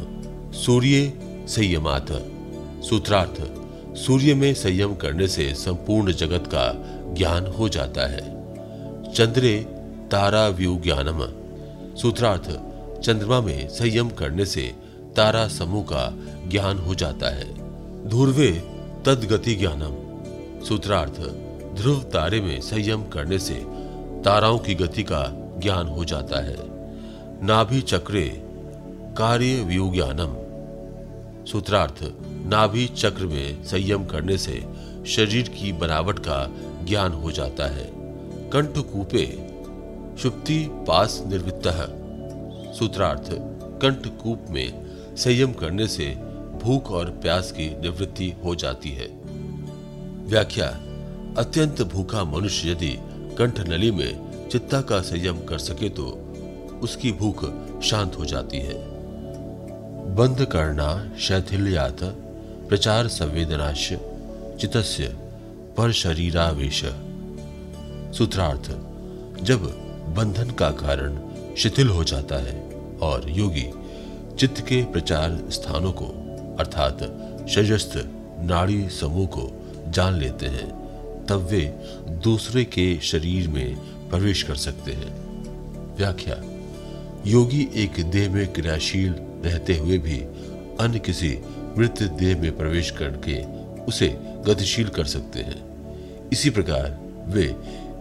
[0.53, 1.13] सूर्य
[1.49, 2.07] संयमात।
[2.85, 3.43] सूत्रार्थ,
[3.97, 6.73] सूर्य में संयम करने से संपूर्ण जगत का
[7.15, 8.21] ज्ञान हो जाता है।
[9.13, 9.61] चंद्रे
[10.11, 11.19] तारा व्यू ज्ञानम
[11.97, 12.45] सूत्रार्थ,
[13.01, 14.75] चंद्रमा में संयम करने से
[15.17, 16.15] तारा समूह का
[16.49, 17.53] ज्ञान हो जाता है।
[18.09, 18.53] ध्रुवे
[19.07, 20.09] तदगति ज्ञानम
[20.65, 21.21] सूत्रार्थ,
[21.77, 23.65] ध्रुव तारे में संयम करने से
[24.25, 26.57] ताराओं की गति का ज्ञान हो जाता है।
[27.47, 28.45] नाभि चक्रे
[29.19, 30.35] कार्य व्यूज्ञानम
[31.45, 32.13] सूत्रार्थ,
[32.47, 34.65] नाभि चक्र में संयम करने से
[35.07, 36.51] शरीर की बनावट का
[36.85, 37.91] ज्ञान हो जाता है।
[38.51, 39.27] कंठ कूपे
[40.23, 41.63] शुप्ति पास निर्वृत्त।
[42.79, 43.29] सूत्रार्थ
[43.83, 46.07] कंठ कूप में संयम करने से
[46.63, 49.09] भूख और प्यास की निवृत्ति हो जाती है।
[50.27, 50.69] व्याख्या,
[51.39, 52.99] अत्यंत भूखा मनुष्य यदि
[53.39, 56.35] कंठ नली में चित्ता का संयम कर सके तो
[56.83, 57.45] उसकी भूख
[57.83, 58.98] शांत हो जाती है।
[60.09, 61.99] बंद करना शैथिल्यात
[62.69, 63.89] प्रचार संवेदनाश
[64.61, 65.09] चितस्य
[65.77, 66.85] पर शरीरावेश
[68.19, 68.71] सूत्रार्थ,
[69.43, 69.65] जब
[70.17, 71.19] बंधन का कारण
[71.57, 72.61] शिथिल हो जाता है
[73.03, 73.67] और योगी
[74.39, 76.07] चित्त के प्रचार स्थानों को,
[76.59, 77.03] अर्थात
[77.49, 77.93] शजस्थ
[78.41, 79.51] नाड़ी समूह को
[79.89, 80.69] जान लेते हैं,
[81.27, 81.63] तब वे
[82.25, 83.77] दूसरे के शरीर में
[84.11, 85.17] प्रवेश कर सकते हैं।
[85.97, 86.43] व्याख्या,
[87.27, 90.19] योगी एक देह में क्रियाशील रहते हुए भी
[90.81, 91.39] अन्य किसी
[91.79, 93.43] मृत देह में प्रवेश करके
[93.85, 94.09] उसे
[94.47, 95.63] गतिशील कर सकते हैं।
[96.33, 97.55] इसी प्रकार वे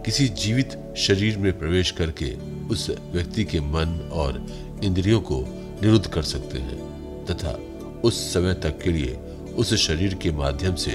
[0.04, 2.34] किसी जीवित शरीर में प्रवेश करके
[2.68, 4.46] उस व्यक्ति के मन और
[4.84, 5.40] इंद्रियों को
[5.82, 7.58] निरुद्ध कर सकते हैं तथा
[8.04, 9.18] उस समय तक के लिए
[9.56, 10.90] उस शरीर के माध्यम से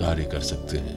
[0.00, 0.96] कार्य कर सकते हैं।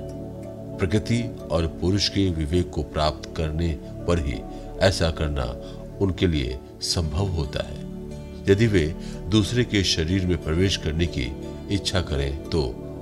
[0.78, 4.42] प्रकृति और पुरुष के विवेक को प्राप्त करने पर ही
[4.80, 5.44] ऐसा करना
[6.02, 7.91] उनके लिए संभव होता है।
[8.50, 8.86] यदि वे
[9.30, 11.32] दूसरे के शरीर में प्रवेश करने की
[11.72, 12.62] इच्छा करें तो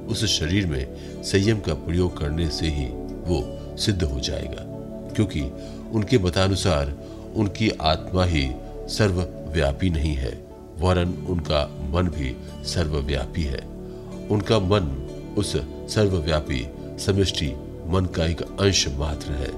[0.10, 2.86] उस शरीर में संयम का प्रयोग करने से ही
[3.25, 3.41] वो
[3.78, 4.63] सिद्ध हो जाएगा,
[5.15, 5.41] क्योंकि
[5.93, 6.93] उनके मतानुसार
[7.36, 8.49] उनकी आत्मा ही
[8.89, 10.32] सर्वव्यापी नहीं है,
[10.80, 13.62] वरन उनका मन भी सर्वव्यापी है।
[14.30, 14.88] उनका मन
[15.38, 15.56] उस
[15.93, 16.65] सर्वव्यापी,
[16.99, 17.47] समष्टि
[17.88, 19.52] मन का एक अंश मात्र है।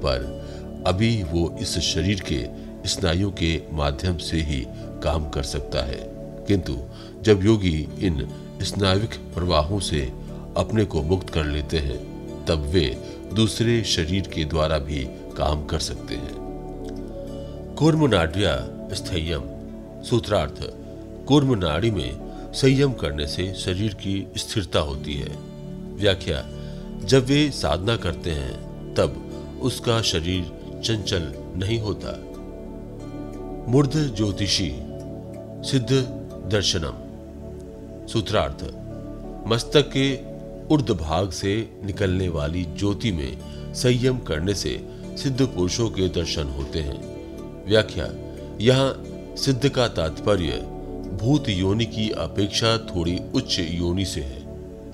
[0.00, 2.44] पर अभी वो इस शरीर के
[2.88, 4.64] स्नायुओं के माध्यम से ही
[5.00, 6.78] काम कर सकता है। किंतु
[7.22, 8.28] जब योगी इन
[8.62, 10.12] स्नायुविक प्रवाहों से
[10.56, 13.02] अपने को मुक्त कर लेते हैं, तब वे
[13.34, 15.04] दूसरे शरीर के द्वारा भी
[15.36, 16.34] काम कर सकते हैं।
[17.78, 19.42] कूर्म नाड्या स्थयम
[20.02, 20.72] सूत्रार्थ
[21.26, 22.18] कूर्म नाड़ी में
[22.52, 25.36] संयम करने से शरीर की स्थिरता होती है।
[25.94, 26.48] व्याख्या,
[27.04, 29.24] जब वे साधना करते हैं, तब
[29.62, 30.52] उसका शरीर
[30.84, 32.24] चंचल नहीं होता।
[33.72, 34.87] मूर्ध ज्योतिषी
[35.64, 35.90] सिद्ध
[36.50, 36.92] दर्शनम।
[38.06, 38.64] सूत्रार्थ,
[39.48, 40.16] मस्तक के
[40.74, 43.38] उर्ध भाग से निकलने वाली ज्योति में
[43.74, 47.00] संयम करने से सिद्ध पुरुषों के दर्शन होते हैं।
[47.68, 48.08] व्याख्या,
[48.60, 49.04] यहाँ
[49.36, 50.50] सिद्ध का तात्पर्य,
[51.22, 54.40] भूत योनि की अपेक्षा थोड़ी उच्च योनि से है।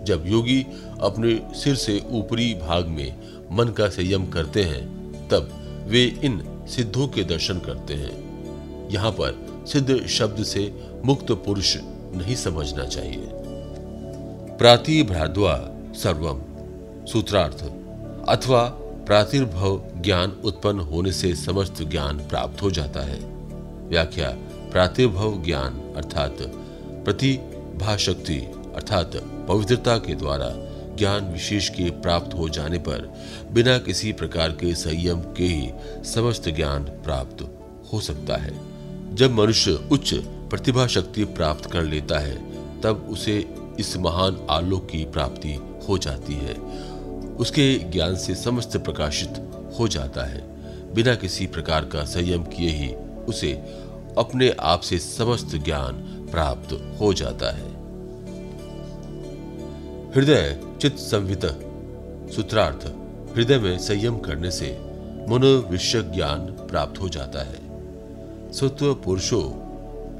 [0.04, 0.66] जब योगी
[1.00, 3.16] अपने सिर से ऊपरी भाग में
[3.52, 5.50] मन का संयम करते हैं, तब
[5.88, 8.24] वे इन सिद्धों के दर्शन करते हैं।
[8.90, 11.76] यहाँ पर सिद्ध शब्द से मुक्त पुरुष
[12.16, 13.28] नहीं समझना चाहिए।
[14.58, 16.42] प्रातिभ्राद्वा सर्वम,
[17.06, 17.64] सूत्रार्थ,
[18.28, 18.62] अथवा
[19.06, 23.20] प्रातिर्भव ज्ञान उत्पन्न होने से समस्त ज्ञान प्राप्त हो जाता है।
[23.88, 24.30] व्याख्या,
[24.72, 26.36] प्रातिर्भव ज्ञान अर्थात
[27.04, 28.38] प्रतिभाशक्ति
[28.74, 29.12] अर्थात
[29.48, 30.52] पवित्रता के द्वारा
[30.96, 33.14] ज्ञान विशेष के प्राप्त हो जाने पर
[33.52, 35.70] बिना किसी प्रकार के संयम के ही
[36.04, 37.42] समस्त ज्ञान प्राप्त
[37.92, 38.73] हो सकता है।
[39.14, 42.34] जब मनुष्य उच्च प्रतिभा शक्ति प्राप्त कर लेता है,
[42.80, 46.54] तब उसे इस महान आलोक की प्राप्ति हो जाती है।
[47.36, 50.54] उसके ज्ञान से समस्त प्रकाशित हो जाता है।
[50.94, 52.94] बिना किसी प्रकार का संयम किए ही
[53.28, 53.52] उसे
[54.18, 55.92] अपने आप से समस्त ज्ञान
[56.30, 57.74] प्राप्त हो जाता है।
[60.14, 61.46] हृदय चित्त संवित
[62.36, 62.86] सूत्रार्थ,
[63.36, 64.78] हृदय में संयम करने से
[65.28, 67.63] मनोविश्य ज्ञान प्राप्त हो जाता है।
[68.54, 69.52] सत्व पुरुषो,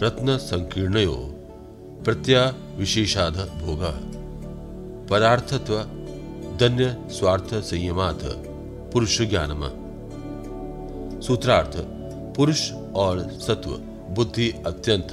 [0.03, 1.15] रत्न संकीर्णयो,
[2.05, 3.83] प्रत्या विशेषाध भोग।
[5.09, 5.79] पदार्थत्व,
[6.57, 8.19] धन्य स्वार्थ संयमात
[8.93, 9.61] पुरुष ज्ञानम।
[11.21, 11.73] सूत्रार्थ,
[12.37, 13.71] पुरुष और सत्व,
[14.15, 15.09] बुद्धि अत्यंत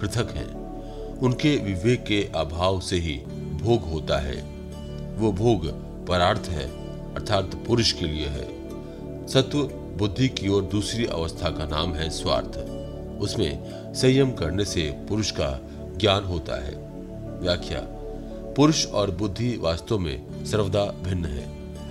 [0.00, 0.54] पृथक हैं।
[1.18, 3.16] उनके विवेक के अभाव से ही
[3.62, 4.42] भोग होता है।
[5.18, 5.66] वो भोग
[6.06, 6.68] परार्थ है,
[7.14, 8.68] अर्थात पुरुष के लिए है।
[9.28, 12.58] सत्व बुद्धि की ओर दूसरी अवस्था का नाम है स्वार्थ।
[13.22, 15.58] उसमें संयम करने से पुरुष का
[15.96, 16.74] ज्ञान होता है।
[17.40, 17.80] व्याख्या,
[18.56, 21.46] पुरुष और बुद्धि वास्तव में सर्वदा भिन्न है।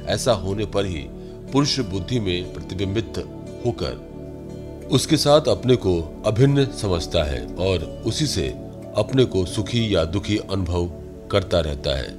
[0.05, 1.05] ऐसा होने पर ही
[1.51, 3.17] पुरुष बुद्धि में प्रतिबिंबित
[3.65, 4.13] होकर
[4.91, 8.47] उसके साथ अपने को अभिन्न समझता है और उसी से
[8.95, 10.91] अपने को सुखी या दुखी अनुभव
[11.31, 12.17] करता रहता है।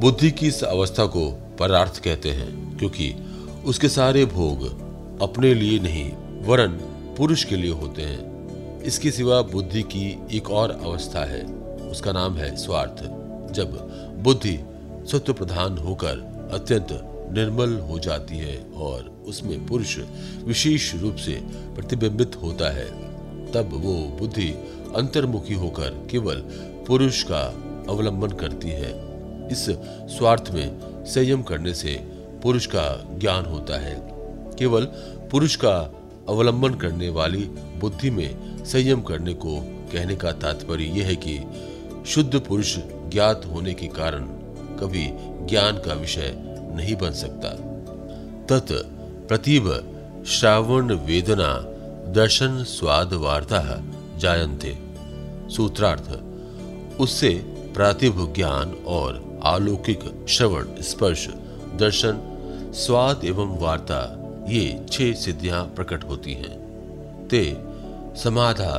[0.00, 3.14] बुद्धि की इस अवस्था को परार्थ कहते हैं, क्योंकि
[3.66, 4.87] उसके सारे भोग
[5.22, 6.72] अपने लिए नहीं, वरन
[7.18, 8.38] पुरुष के लिए होते हैं।
[8.82, 11.44] इसके सिवा बुद्धि की एक और अवस्था है।
[11.90, 13.02] उसका नाम है स्वार्थ।
[13.52, 13.72] जब
[14.22, 14.58] बुद्धि
[15.12, 16.10] सत्व प्रधान होकर
[16.52, 16.88] अत्यंत
[17.32, 19.98] निर्मल हो जाती है और उसमें पुरुष
[20.44, 21.40] विशेष रूप से
[21.74, 22.84] प्रतिबिंबित होता है,
[23.52, 24.50] तब वो बुद्धि
[24.96, 26.34] अंतर्मुखी होकर केवल
[26.86, 27.40] पुरुष का
[27.88, 29.08] अवलंबन करती है।
[29.48, 29.66] इस
[30.18, 31.94] स्वार्थ में संयम करने से
[32.42, 34.17] पुरुष का ज्ञान होता है।
[34.58, 34.84] केवल
[35.30, 35.94] पुरुष का
[36.28, 37.44] अवलंबन करने वाली
[37.80, 39.60] बुद्धि में संयम करने को
[39.92, 41.40] कहने का तात्पर्य यह है कि
[42.06, 44.24] शुद्ध पुरुष ज्ञात होने के कारण
[44.76, 45.08] कभी
[45.46, 46.34] ज्ञान का विषय
[46.76, 47.48] नहीं बन सकता।
[48.46, 48.72] तत्
[49.28, 49.94] प्रतिभ
[50.26, 51.64] श्रावण वेदना
[52.12, 53.84] दर्शन स्वाद वार्ता
[54.16, 54.78] जायन्ते।
[55.54, 56.08] सूत्रार्थ,
[57.00, 57.30] उससे
[57.74, 61.28] प्रातिभ ज्ञान और अलौकिक श्रवण, स्पर्श,
[61.76, 62.34] दर्शन,
[62.74, 64.17] स्वाद एवं वार्ता
[64.48, 66.68] ये छह सिद्धियाँ प्रकट होती हैं।
[67.28, 67.56] ते
[68.18, 68.78] समाधा,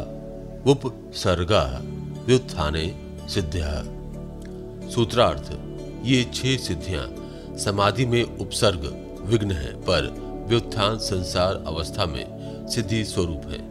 [0.68, 1.82] उपसर्गा,
[2.26, 2.96] व्युत्थाने
[3.30, 3.84] सिद्धिया।
[4.90, 5.52] सूत्रार्थ,
[6.06, 7.16] ये छह सिद्धियाँ
[7.58, 12.26] समाधि में उपसर्ग, विघ्न है, पर व्युत्थान संसार अवस्था में
[12.70, 13.70] सिद्धि स्वरूप है।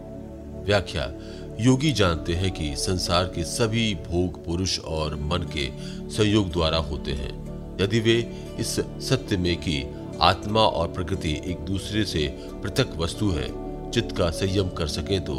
[0.65, 1.13] व्याख्या,
[1.61, 5.71] योगी जानते हैं कि संसार के सभी भोग, पुरुष और मन के
[6.11, 7.49] संयोग द्वारा होते हैं।
[7.81, 13.69] यदि वे इस सत्य में कि आत्मा और प्रकृति एक दूसरे से पृथक वस्तु है।
[13.91, 15.35] चित्त का संयम कर सके तो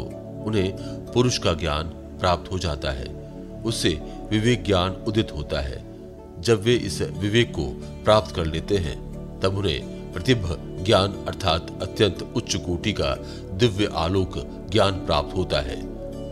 [0.46, 0.76] उन्हें
[1.12, 1.84] पुरुष का ज्ञान
[2.20, 3.20] प्राप्त हो जाता है।
[3.62, 3.88] उससे
[4.30, 5.84] विवेक ज्ञान उदित होता है।
[6.40, 7.64] जब वे इस विवेक को
[8.04, 8.98] प्राप्त कर लेते हैं,
[9.40, 13.14] तब उन्हें प्रतिभ ज्ञान अर्थात अत्यंत उच्च कोटि का
[13.52, 14.32] दिव्य आलोक
[14.70, 15.82] ज्ञान प्राप्त होता है।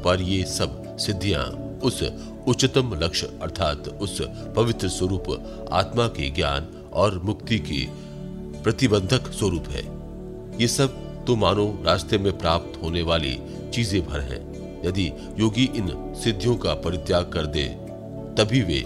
[0.02, 1.44] पर ये सब सिद्धियाँ
[1.82, 2.02] उस
[2.48, 4.22] उच्चतम लक्ष्य अर्थात उस
[4.56, 5.24] पवित्र स्वरूप
[5.72, 7.88] आत्मा के ज्ञान और मुक्ति की
[8.68, 9.82] प्रतिबंधक स्वरूप है।
[10.60, 13.38] ये सब तो मानो रास्ते में प्राप्त होने वाली
[13.74, 14.40] चीज़ें भर हैं।
[14.86, 15.06] यदि
[15.40, 17.64] योगी इन सिद्धियों का परित्याग कर दे,
[18.38, 18.82] तभी वे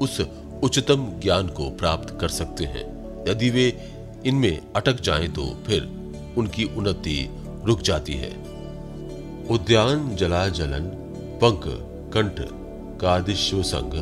[0.00, 0.20] उस
[0.62, 2.84] उच्चतम ज्ञान को प्राप्त कर सकते हैं।
[3.28, 3.66] यदि वे
[4.26, 5.88] इनमें अटक जाएँ तो फिर
[6.38, 7.28] उनकी उन्नति
[7.64, 8.32] रुक जाती है।
[9.50, 10.90] उद्यान जला जलन
[11.42, 11.62] पंक
[12.14, 12.40] कंठ,
[13.00, 13.94] कादिश्व संघ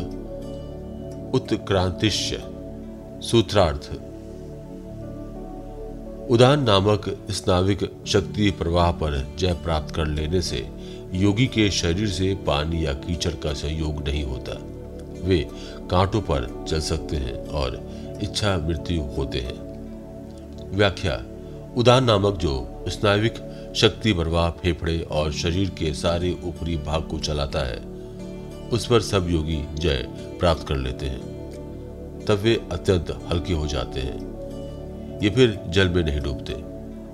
[1.35, 2.43] उत्क्रांतिश्य,
[3.23, 3.91] सूत्रार्थ
[6.33, 10.69] उदान नामक स्नाविक शक्ति प्रवाह पर जय प्राप्त कर लेने से
[11.15, 14.53] योगी के शरीर से पानी या कीचड़ का संयोग नहीं होता।
[15.27, 15.49] वे
[15.91, 17.91] कांटों पर चल सकते हैं और
[18.23, 19.59] इच्छा मृत्यु होते हैं।
[20.77, 21.23] व्याख्या,
[21.77, 23.35] उदान नामक जो स्नाविक
[23.77, 27.79] शक्ति प्रवाह फेफड़े और शरीर के सारे ऊपरी भाग को चलाता है,
[28.73, 30.07] उस पर सब योगी जय
[30.41, 31.21] प्राप्त कर लेते हैं।
[32.25, 34.32] तब वे अत्यंत हल्के हो जाते हैं।
[35.23, 36.55] ये फिर जल में नहीं डूबते।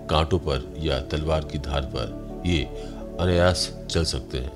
[0.09, 2.63] कांटों पर या तलवार की धार पर ये
[3.21, 4.53] अनायास चल सकते हैं,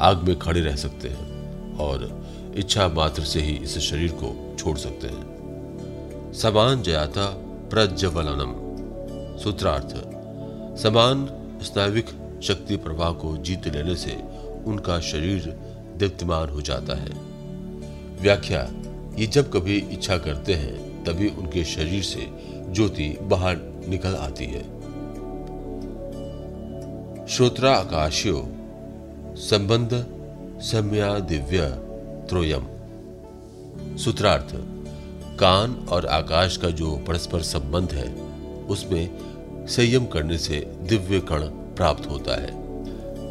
[0.00, 4.76] आग में खड़े रह सकते हैं और इच्छा मात्र से ही इस शरीर को छोड़
[4.78, 7.26] सकते हैं। समान जयाता
[7.70, 8.52] प्रज्वलनम,
[9.38, 9.94] सूत्रार्थ।
[10.78, 11.28] समान
[11.62, 12.06] स्नाविक
[12.42, 14.16] शक्ति प्रवाह को जीत लेने से
[14.66, 15.48] उनका शरीर
[15.96, 17.10] दीप्तिमान हो जाता है।
[18.20, 18.68] व्याख्या,
[19.18, 22.26] ये जब कभी इच्छा करते हैं, तभी उनके शरीर से
[22.72, 23.56] ज्योति बाहर
[23.88, 24.76] निकल आती है।
[27.26, 28.48] श्रोत्रा आकाशियो,
[29.36, 30.06] संबंध
[30.60, 31.60] सम्या दिव्य
[32.28, 32.66] त्रोयम।
[33.96, 34.54] सूत्रार्थ,
[35.38, 38.14] कान और आकाश का जो परस्पर संबंध है,
[38.66, 39.18] उसमें
[39.66, 42.50] संयम करने से दिव्य कण प्राप्त होता है।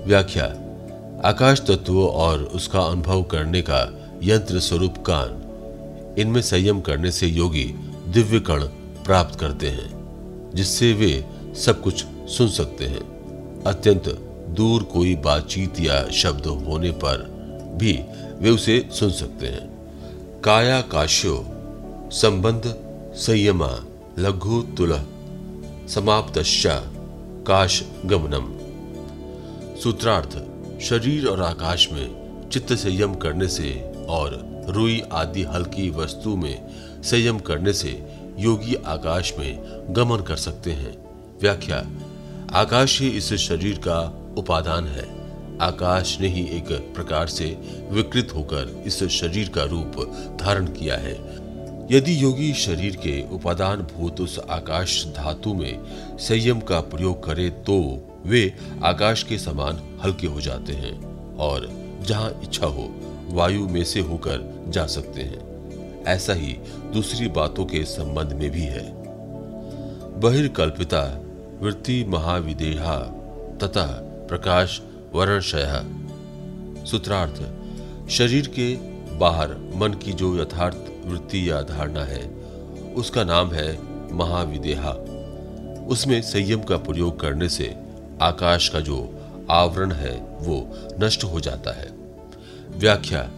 [0.06, 0.45] व्याख्या,
[1.26, 5.41] आकाश तत्व और उसका अनुभव करने का यंत्र स्वरूप कान।
[6.17, 7.76] इनमें संयम करने से योगी
[8.08, 14.09] दिव्य कण प्राप्त करते हैं, जिससे वे सब कुछ सुन सकते हैं। अत्यंत
[14.49, 17.17] दूर कोई बातचीत या शब्द होने पर
[17.75, 17.99] भी
[18.39, 19.75] वे उसे सुन सकते हैं।
[20.43, 21.45] काया काश्यो,
[22.11, 22.61] संबंध
[23.15, 23.85] संयमा,
[24.19, 24.99] लघु तुल
[25.87, 26.33] समाप्त
[27.47, 28.55] काश गमनम।
[29.79, 30.31] सूत्रार्थ,
[30.81, 36.67] शरीर और आकाश में चित्त संयम करने से और रुई आदि हल्की वस्तु में
[37.03, 40.95] संयम करने से योगी आकाश में गमन कर सकते हैं।
[41.41, 41.86] व्याख्या,
[42.54, 44.00] आकाश ही इस शरीर का
[44.38, 45.06] उपादान है।
[45.62, 47.45] आकाश ने ही एक प्रकार से
[47.91, 50.00] विकृत होकर इस शरीर का रूप
[50.41, 51.13] धारण किया है।
[51.91, 55.84] यदि योगी शरीर के उपादान भूत उस आकाश धातु में
[56.19, 57.78] संयम का प्रयोग करे तो
[58.26, 61.69] वे आकाश के समान हल्के हो जाते हैं और
[62.02, 62.89] जहाँ इच्छा हो,
[63.30, 65.44] वायु में से होकर जा सकते हैं।
[66.07, 66.57] ऐसा ही
[66.93, 68.93] दूसरी बातों के संबंध में भी है।
[70.19, 71.21] बहिर्कल्पिता
[71.61, 72.97] वृत्ति महाविदेहा
[73.63, 73.85] तथा
[74.29, 74.81] प्रकाश
[75.13, 75.81] वर्णशय
[76.85, 77.35] सूत्रार्थ,
[78.09, 78.75] शरीर के
[79.15, 82.29] बाहर मन की जो यथार्थ वृत्ति या धारणा है,
[82.95, 83.79] उसका नाम है
[84.11, 84.91] महाविदेहा।
[85.87, 87.75] उसमें संयम का प्रयोग करने से
[88.21, 91.87] आकाश का जो आवरण है, वो नष्ट हो जाता है।
[92.69, 93.31] व्याख्या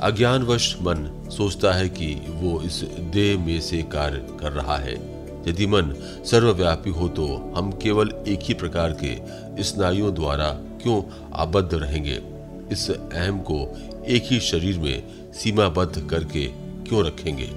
[0.00, 4.94] अज्ञानवश मन सोचता है कि वो इस देह में से कार्य कर रहा है।
[5.48, 9.16] यदि मन सर्वव्यापी हो तो हम केवल एक ही प्रकार के
[9.62, 10.48] स्नायुओं द्वारा
[10.82, 11.02] क्यों
[11.34, 12.22] आबद्ध रहेंगे?
[12.72, 16.46] इस अहम को एक ही शरीर में सीमाबद्ध करके
[16.88, 17.50] क्यों रखेंगे?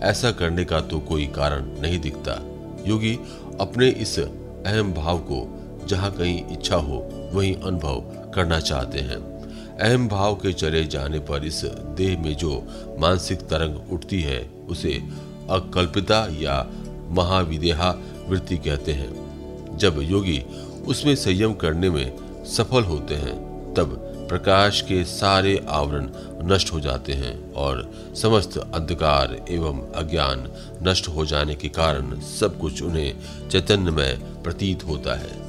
[0.00, 2.42] ऐसा करने का तो कोई कारण नहीं दिखता।
[2.86, 3.18] योगी
[3.60, 8.00] अपने इस अहम भाव को जहाँ कहीं इच्छा हो, वहीं अनुभव
[8.34, 9.33] करना चाहते हैं।
[9.80, 12.62] अहम भाव के चले जाने पर इस देह में जो
[12.98, 15.02] मानसिक तरंग उठती है, उसे
[15.50, 16.66] अकल्पिता या
[17.10, 17.94] महाविदेहा
[18.28, 20.42] वृत्ति कहते हैं। जब योगी
[20.86, 23.34] उसमें संयम करने में सफल होते हैं,
[23.74, 26.08] तब प्रकाश के सारे आवरण
[26.42, 32.58] नष्ट हो जाते हैं और समस्त अंधकार एवं अज्ञान नष्ट हो जाने के कारण सब
[32.60, 33.14] कुछ उन्हें
[33.48, 35.44] चैतन्यमय प्रतीत होता है।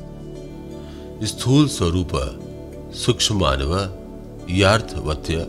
[1.25, 2.09] स्थूल स्वरूप
[2.95, 4.04] सूक्ष्म मानव
[4.49, 5.47] यार्थवत्य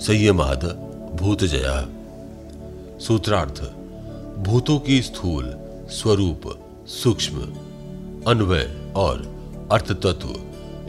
[0.00, 0.64] संयमाद
[1.14, 1.88] भूत जया
[2.98, 3.62] सूत्रार्थ,
[4.38, 5.54] भूतों की स्थूल
[5.90, 6.40] स्वरूप,
[6.86, 7.36] सूक्ष्म,
[8.26, 9.18] अन्वय और
[9.72, 10.28] अर्थ तत्व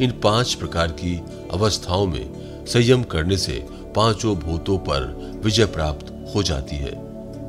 [0.03, 1.21] इन पाँच प्रकार की
[1.51, 2.33] अवस्थाओं में
[2.65, 3.65] संयम करने से
[3.95, 6.91] पाँचों भूतों पर विजय प्राप्त हो जाती है।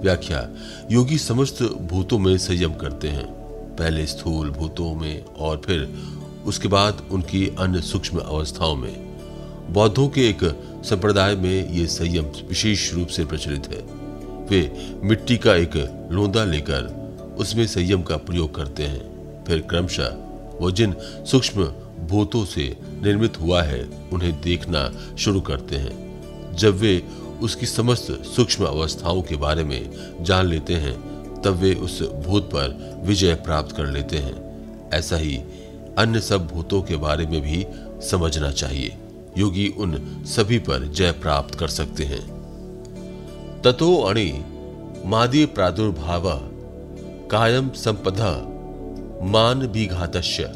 [0.00, 0.48] व्याख्या,
[0.90, 3.26] योगी समस्त भूतों में संयम करते हैं।
[3.76, 5.94] पहले स्थूल भूतों में और फिर
[6.46, 9.05] उसके बाद उनकी अन्य सूक्ष्म अवस्थाओं में।
[9.70, 10.38] बौद्धों के एक
[10.84, 13.78] संप्रदाय में ये संयम विशेष रूप से प्रचलित है।
[14.46, 17.06] वे मिट्टी का एक लोंदा लेकर
[17.38, 20.08] उसमें संयम का प्रयोग करते हैं। फिर क्रमशः
[20.60, 21.64] वो जिन सूक्ष्म
[22.06, 26.06] भूतों से निर्मित हुआ है, उन्हें देखना शुरू करते हैं।
[26.56, 27.02] जब वे
[27.42, 29.90] उसकी समस्त सूक्ष्म अवस्थाओं के बारे में
[30.20, 30.94] जान लेते हैं,
[31.42, 34.46] तब वे उस भूत पर विजय प्राप्त कर लेते हैं।
[34.94, 35.36] ऐसा ही
[35.98, 37.66] अन्य सब भूतों के बारे में भी
[38.06, 38.96] समझना चाहिए।
[39.36, 42.24] योगी उन सभी पर जय प्राप्त कर सकते हैं।
[43.64, 44.44] ततो अणि
[45.04, 46.22] मादी प्रादुर्भाव
[47.30, 48.20] कायम संपद
[49.22, 50.52] मान विघातस्य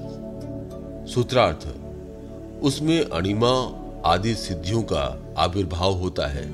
[1.15, 1.67] सूत्रार्थ,
[2.63, 3.53] उसमें अणिमा
[4.05, 6.45] आदि सिद्धियों का आविर्भाव होता है।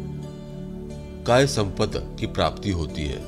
[1.25, 3.21] काय संपत की प्राप्ति होती है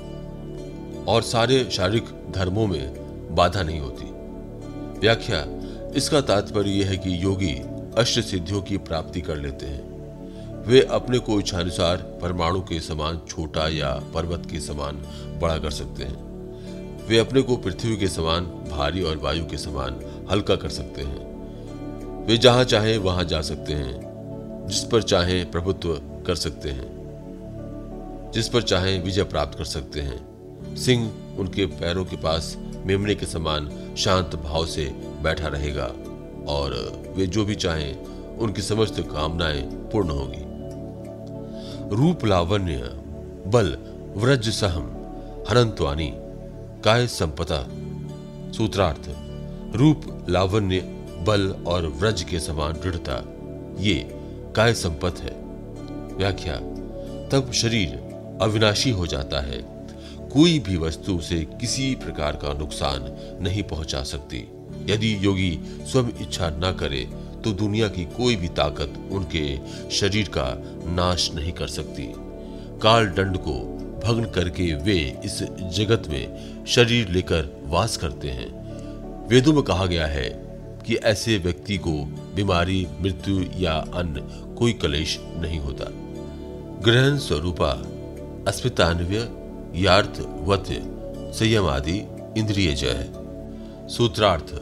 [1.09, 4.11] और सारे शारीरिक धर्मों में बाधा नहीं होती।
[5.01, 5.44] व्याख्या,
[5.96, 7.55] इसका तात्पर्य यह है कि योगी
[7.99, 9.99] अष्ट सिद्धियों की प्राप्ति कर लेते हैं।
[10.66, 14.94] वे अपने को इच्छानुसार परमाणु के समान छोटा या पर्वत के समान
[15.42, 16.28] बड़ा कर सकते हैं।
[17.07, 21.28] वे अपने को पृथ्वी के समान, भारी और वायु के समान हल्का कर सकते हैं।
[22.26, 24.01] वे जहाँ चाहे वहाँ जा सकते हैं।
[24.68, 26.88] जिस पर चाहे प्रभुत्व कर सकते हैं।
[28.34, 30.28] जिस पर चाहे विजय प्राप्त कर सकते हैं।
[30.76, 34.86] सिंह उनके पैरों के पास मेमने के समान शांत भाव से
[35.22, 35.94] बैठा रहेगा।
[36.49, 37.96] और वे जो भी चाहें,
[38.38, 40.44] उनकी समस्त कामनाएँ पूर्ण होगी।
[41.96, 42.76] रूप लावण्य
[43.46, 43.78] बल,
[44.16, 44.84] व्रज सहम
[45.51, 46.12] हनंतवानी
[46.84, 47.66] काय संपदा।
[48.53, 49.11] सूत्रार्थ
[49.76, 50.80] रूप लावण्य
[51.26, 53.24] बल और व्रज के समान दृढ़ता,
[53.82, 54.09] ये
[54.57, 55.34] काय संपत है?
[56.16, 56.57] व्याख्या,
[57.28, 57.88] तब शरीर
[58.42, 59.86] अविनाशी हो जाता है।
[60.32, 63.05] कोई भी वस्तु उसे किसी प्रकार का नुकसान
[63.42, 64.49] नहीं पहुँचा सकती।
[64.89, 67.09] यदि योगी स्वयं इच्छा न करे
[67.45, 69.59] तो दुनिया की कोई भी ताकत उनके
[69.91, 70.47] शरीर का
[70.93, 72.12] नाश नहीं कर सकती।
[72.82, 73.55] काल दंड को
[74.05, 75.39] भग्न करके वे इस
[75.76, 78.49] जगत में शरीर लेकर वास करते हैं।
[79.28, 80.28] वेदों में कहा गया है
[80.86, 81.93] कि ऐसे व्यक्ति को
[82.34, 84.20] बीमारी, मृत्यु या अन्य
[84.55, 85.84] कोई कलेश नहीं होता।
[86.84, 87.70] ग्रहण स्वरूपा,
[88.49, 89.28] अस्मितान्वय,
[89.82, 90.82] यार्थ, वत्य,
[91.34, 91.99] संयम आदि,
[92.36, 93.12] इंद्रिय जय।
[93.89, 94.55] सूत्रार्थ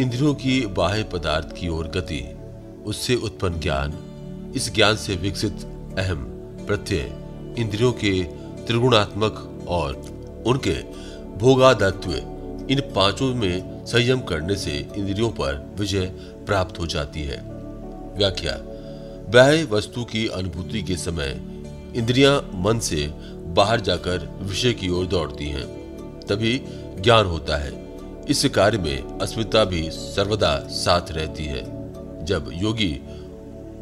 [0.00, 2.36] इंद्रियों की बाह्य पदार्थ की ओर गति,
[2.86, 3.92] उससे उत्पन्न ज्ञान,
[4.56, 5.52] इस ज्ञान से विकसित
[5.98, 6.24] अहम,
[6.66, 7.12] प्रत्यय,
[7.58, 8.22] इंद्रियों के
[8.66, 9.94] त्रिगुणात्मक और
[10.46, 10.74] उनके
[11.36, 12.12] भोगादत्व
[12.70, 16.06] इन पाँचों में संयम करने से इंद्रियों पर विजय
[16.46, 17.42] प्राप्त हो जाती है।
[18.16, 18.56] व्याख्या,
[19.34, 21.40] बाह्य वस्तु की अनुभूति के समय
[21.96, 23.06] इंद्रियाँ मन से
[23.46, 25.66] बाहर जाकर विषय की ओर दौड़ती हैं,
[26.20, 26.64] तभी
[27.00, 27.89] ज्ञान होता है।
[28.28, 31.64] इस कार्य में अस्मिता भी सर्वदा साथ रहती है।
[32.24, 33.00] जब योगी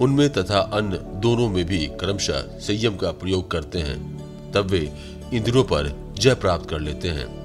[0.00, 4.18] उनमें तथा अन्य दोनों में भी क्रमशः संयम का प्रयोग करते हैं,
[4.52, 4.92] तब वे
[5.34, 7.38] इंद्रियों पर जय प्राप्त कर लेते हैं।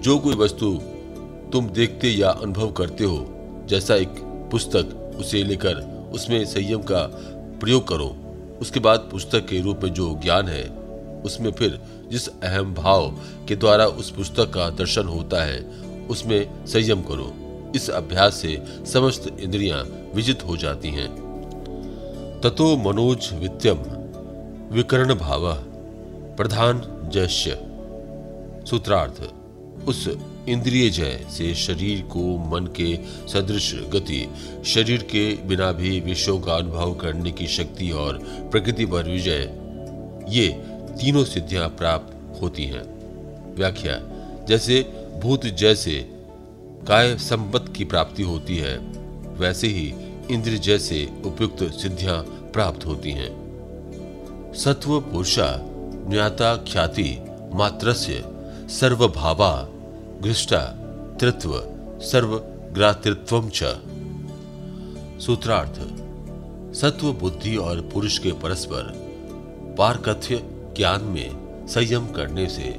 [0.00, 0.74] जो कोई वस्तु
[1.52, 3.26] तुम देखते या अनुभव करते हो,
[3.68, 4.08] जैसा एक
[4.50, 5.74] पुस्तक उसे लेकर
[6.14, 7.02] उसमें संयम का
[7.60, 8.16] प्रयोग करो,
[8.60, 10.68] उसके बाद पुस्तक के रूप में जो ज्ञान है,
[11.24, 11.80] उसमें फिर
[12.10, 13.18] जिस अहम भाव
[13.48, 17.32] के द्वारा उस पुस्तक का दर्शन होता है उसमें संयम करो।
[17.76, 19.82] इस अभ्यास से समस्त इंद्रियाँ
[20.14, 21.08] विजित हो जाती हैं।
[22.40, 23.78] ततो मनोज वित्यम
[24.74, 25.52] विकर्ण भाव
[26.36, 26.82] प्रधान
[27.12, 27.58] जयश्य
[28.70, 29.22] सूत्रार्थ,
[29.88, 30.06] उस
[30.48, 32.96] इंद्रिय जय से शरीर को मन के
[33.28, 34.26] सदृश गति,
[34.64, 38.18] शरीर के बिना भी विषयों का अनुभव करने की शक्ति और
[38.52, 39.40] प्रकृति पर विजय,
[40.28, 40.48] ये
[41.00, 42.84] तीनों सिद्धियाँ प्राप्त होती हैं।
[43.54, 44.00] व्याख्या,
[44.48, 44.80] जैसे
[45.20, 46.10] भूत जैसे
[46.88, 48.76] काय संपत्ति की प्राप्ति होती है,
[49.38, 49.94] वैसे ही
[50.30, 52.18] इंद्र जैसे उपयुक्त सिद्धियाँ
[52.52, 55.48] प्राप्त होती हैं। सत्व पुरुषा
[56.10, 57.18] ज्ञाता ख्याति
[57.54, 58.24] मात्रस्य
[58.70, 59.68] सर्वभावा
[60.20, 60.60] घृष्टा
[61.20, 61.52] तृत्व
[62.00, 63.74] सर्वग्रातृत्व च।
[65.20, 65.80] सूत्रार्थ,
[66.76, 68.92] सत्व बुद्धि और पुरुष के परस्पर
[69.78, 70.40] पारकथ्य
[70.76, 72.72] ज्ञान में संयम करने से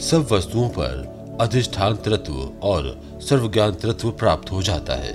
[0.00, 5.12] सब वस्तुओं पर अधिष्ठान तत्व और सर्वज्ञान तत्व प्राप्त हो जाता है।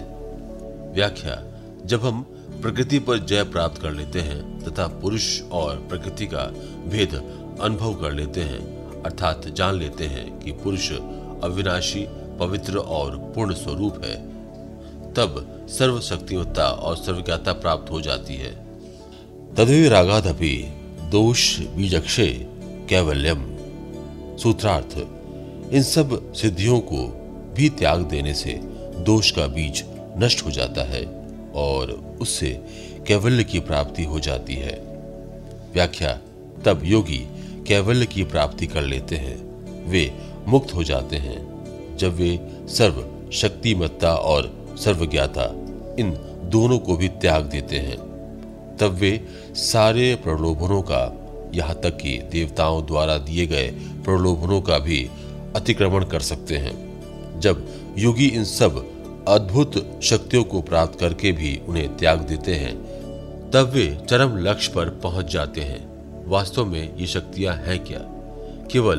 [0.93, 1.43] व्याख्या,
[1.85, 2.21] जब हम
[2.61, 6.43] प्रकृति पर जय प्राप्त कर लेते हैं, तथा पुरुष और प्रकृति का
[6.87, 7.15] भेद
[7.61, 8.59] अनुभव कर लेते हैं,
[9.03, 10.91] अर्थात जान लेते हैं कि पुरुष
[11.43, 12.07] अविनाशी,
[12.39, 14.15] पवित्र और पूर्ण स्वरूप है,
[15.13, 18.55] तब सर्वशक्तिमत्ता और सर्वज्ञता प्राप्त हो जाती है।
[19.55, 20.73] तदवी रागाधपि
[21.11, 22.47] दोष बीजक्षे
[22.89, 23.57] कैवल्यम,
[24.37, 25.22] सूत्रार्थ।
[25.73, 27.07] इन सब सिद्धियों को
[27.53, 28.51] भी त्याग देने से
[28.99, 29.83] दोष का बीज
[30.17, 31.05] नष्ट हो जाता है
[31.55, 32.61] और उससे
[33.07, 34.79] कैवल्य की प्राप्ति हो जाती है।
[35.73, 36.19] व्याख्या,
[36.65, 37.27] तब योगी
[37.67, 39.53] कैवल्य की प्राप्ति कर लेते हैं।
[39.89, 40.13] वे
[40.47, 41.53] मुक्त हो जाते हैं।
[41.97, 45.43] जब वे सर्व शक्तिमत्ता और सर्वज्ञाता
[45.99, 46.11] इन
[46.43, 47.97] दोनों को भी त्याग देते हैं,
[48.77, 51.19] तब वे सारे प्रलोभनों का,
[51.55, 53.67] यहाँ तक कि देवताओं द्वारा दिए गए
[54.05, 55.09] प्रलोभनों का भी
[55.55, 56.93] अतिक्रमण कर सकते हैं,
[57.39, 58.93] जब योगी इन सब
[59.27, 62.93] अद्भुत शक्तियों को प्राप्त करके भी उन्हें त्याग देते हैं,
[63.51, 65.93] तब वे चरम लक्ष्य पर पहुँच जाते हैं।
[66.27, 67.99] वास्तव में ये शक्तियाँ हैं क्या?
[68.71, 68.97] केवल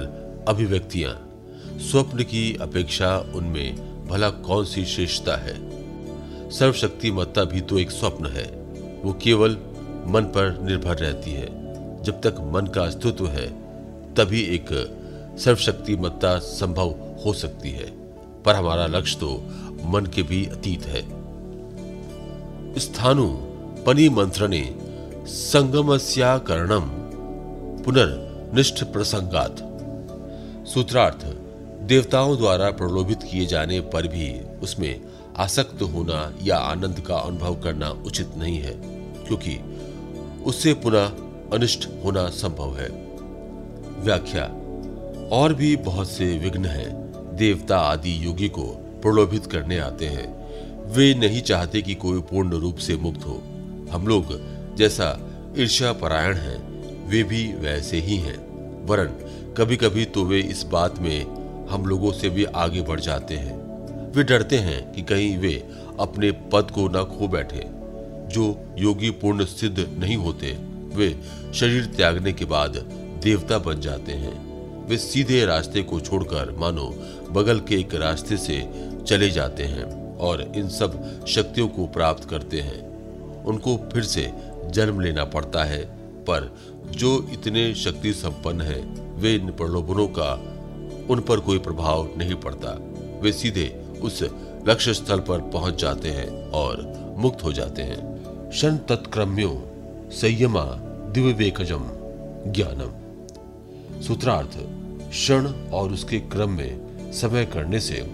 [0.49, 1.31] अभिव्यक्तियाँ।
[1.79, 5.55] स्वप्न की अपेक्षा उनमें भला कौन सी श्रेष्ठता है?
[6.51, 8.47] सर्वशक्तिमत्ता भी तो एक स्वप्न है।
[9.05, 9.51] वो केवल
[10.07, 11.47] मन पर निर्भर रहती है।
[12.03, 13.47] जब तक मन का अस्तित्व है,
[14.15, 14.67] तभी एक
[15.39, 17.87] सर्वशक्तिमत्ता संभव हो सकती है,
[18.43, 19.31] पर हमारा लक्ष्य तो
[19.85, 21.03] मन के भी अतीत है।
[22.81, 23.27] स्थानु
[23.87, 24.63] पनी मंत्रणे
[25.29, 26.91] संगमस्याकरणम
[27.85, 29.57] पुनर्निष्ठ प्रसंगात
[30.69, 31.25] सूत्रार्थ,
[31.87, 34.29] देवताओं द्वारा प्रलोभित किए जाने पर भी
[34.63, 35.01] उसमें
[35.37, 38.73] आसक्त होना या आनंद का अनुभव करना उचित नहीं है,
[39.27, 39.59] क्योंकि
[40.47, 41.07] उससे पुनः
[41.53, 42.89] अनिष्ट होना संभव है।
[44.05, 44.45] व्याख्या
[45.33, 48.63] और भी बहुत से विघ्न हैं। देवता आदि योगी को
[49.03, 50.45] प्रलोभित करने आते हैं।
[50.93, 53.43] वे नहीं चाहते कि कोई पूर्ण रूप से मुक्त हो।
[53.91, 54.25] हम लोग
[54.77, 56.75] जैसा ईर्ष्या परायण हैं,
[57.09, 58.37] वे भी वैसे ही हैं।
[58.87, 59.07] वरन
[59.57, 63.65] कभी कभी तो वे इस बात में हम लोगों से भी आगे बढ़ जाते हैं।
[64.13, 65.69] वे डरते हैं कि कहीं वे
[66.01, 67.65] अपने पद को न खो बैठे।
[68.35, 70.59] जो योगी पूर्ण सिद्ध नहीं होते,
[70.95, 71.21] वे
[71.55, 72.77] शरीर त्यागने के बाद
[73.25, 74.54] देवता बन जाते हैं।
[74.87, 76.95] वे सीधे रास्ते को छोड़कर, मानो,
[77.33, 78.69] बगल के एक रास्ते से
[79.07, 82.95] चले जाते हैं और इन सब शक्तियों को प्राप्त करते हैं।
[83.45, 84.33] उनको फिर से
[84.71, 85.85] जन्म लेना पड़ता है,
[86.25, 86.57] पर
[86.91, 90.35] जो इतने शक्ति संपन्न हैं, वे इन प्रलोभनों का,
[91.11, 92.79] उन पर कोई प्रभाव नहीं पड़ता।
[93.21, 94.23] वे सीधे उस
[94.69, 98.15] लक्ष्य स्थल पर पहुँच जाते हैं और मुक्त हो जाते हैं।
[98.51, 99.63] शन तत्क्रम्यो
[100.11, 100.65] संयमा
[101.13, 101.85] दिव्यवेकजम
[102.53, 103.05] ज्ञानम।
[104.03, 104.59] सूत्रार्थ
[105.15, 106.81] क्षण और उसके क्रम में
[107.13, 108.11] समय करने से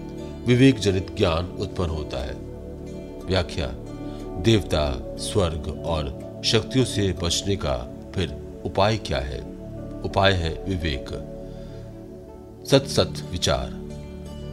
[0.47, 2.33] विवेक जनित ज्ञान उत्पन्न होता है।
[3.25, 3.67] व्याख्या,
[4.41, 9.41] देवता, स्वर्ग और शक्तियों से बचने का फिर उपाय क्या है?
[10.03, 11.07] उपाय है विवेक।
[12.69, 13.89] सत सत विचार।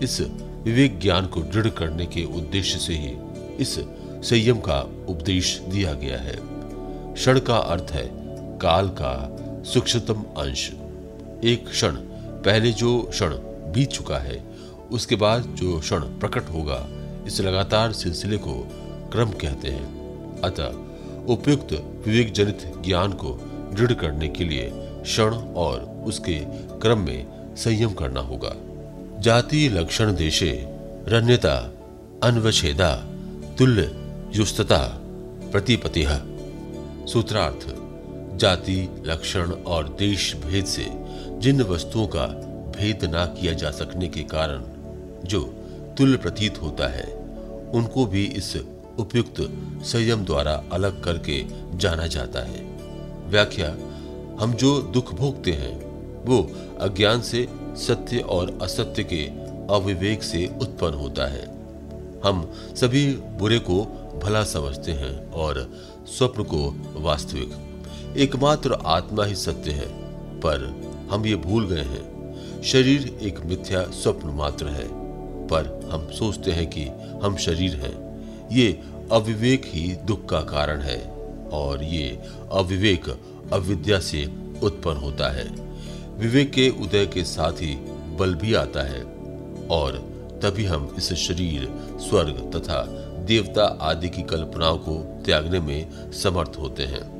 [0.02, 0.20] इस
[0.62, 3.16] विवेक ज्ञान को दृढ़ करने के उद्देश्य से ही
[3.58, 3.74] इस
[4.28, 6.36] संयम का उपदेश दिया गया है।
[7.14, 8.10] क्षण का अर्थ है
[8.58, 10.72] काल का सूक्ष्मतम अंश।
[11.44, 12.07] एक क्षण
[12.44, 13.30] पहले जो क्षण
[13.72, 14.44] बीत चुका है,
[14.90, 16.88] उसके बाद जो क्षण प्रकट होगा,
[17.26, 18.68] इस लगातार सिलसिले को
[19.12, 19.98] क्रम कहते हैं।
[20.40, 20.68] अतः
[21.34, 21.72] उपयुक्त
[22.06, 23.28] विवेक जनित ज्ञान को
[23.74, 26.40] दृढ़ करने के लिए क्षण और उसके
[26.78, 27.26] क्रम में
[27.56, 28.54] संयम करना होगा।
[29.20, 30.64] जाति लक्षण देशे
[31.08, 31.74] रण्यता
[32.22, 32.94] अनवछेदा
[33.58, 33.96] तुल्य
[34.36, 35.00] युस्तता
[35.52, 36.06] प्रतिपति।
[37.12, 37.74] सूत्रार्थ,
[38.38, 41.07] जाति, लक्षण और देश भेद से
[41.38, 42.26] जिन वस्तुओं का
[42.78, 44.64] भेद ना किया जा सकने के कारण
[45.24, 45.40] जो
[45.98, 47.12] तुल्य प्रतीत होता है,
[47.74, 48.56] उनको भी इस
[48.98, 49.34] उपयुक्त
[49.84, 52.62] संयम द्वारा अलग करके जाना जाता है।
[53.28, 53.76] व्याख्या,
[54.40, 55.88] हम जो दुख भोगते हैं,
[56.24, 59.26] वो अज्ञान से, सत्य और असत्य के
[59.74, 61.46] अविवेक से उत्पन्न होता है।
[62.24, 63.84] हम सभी बुरे को
[64.24, 65.72] भला समझते हैं और
[66.06, 67.52] स्वप्न को वास्तविक।
[68.16, 69.88] एकमात्र आत्मा ही सत्य है,
[70.40, 74.88] पर हम ये भूल गए हैं। शरीर एक मिथ्या स्वप्न मात्र है,
[75.46, 76.84] पर हम सोचते हैं कि
[77.22, 78.08] हम शरीर हैं।
[78.52, 78.80] ये
[79.12, 81.02] अविवेक ही दुख का कारण है,
[81.52, 82.18] और ये
[82.52, 83.08] अविवेक
[83.52, 84.26] अविद्या से
[84.62, 85.48] उत्पन्न होता है।
[86.18, 87.74] विवेक के उदय के साथ ही
[88.16, 89.02] बल भी आता है,
[89.70, 89.92] और
[90.42, 91.68] तभी हम इस शरीर,
[92.00, 92.82] स्वर्ग तथा
[93.18, 97.17] देवता आदि की कल्पनाओं को त्यागने में समर्थ होते हैं।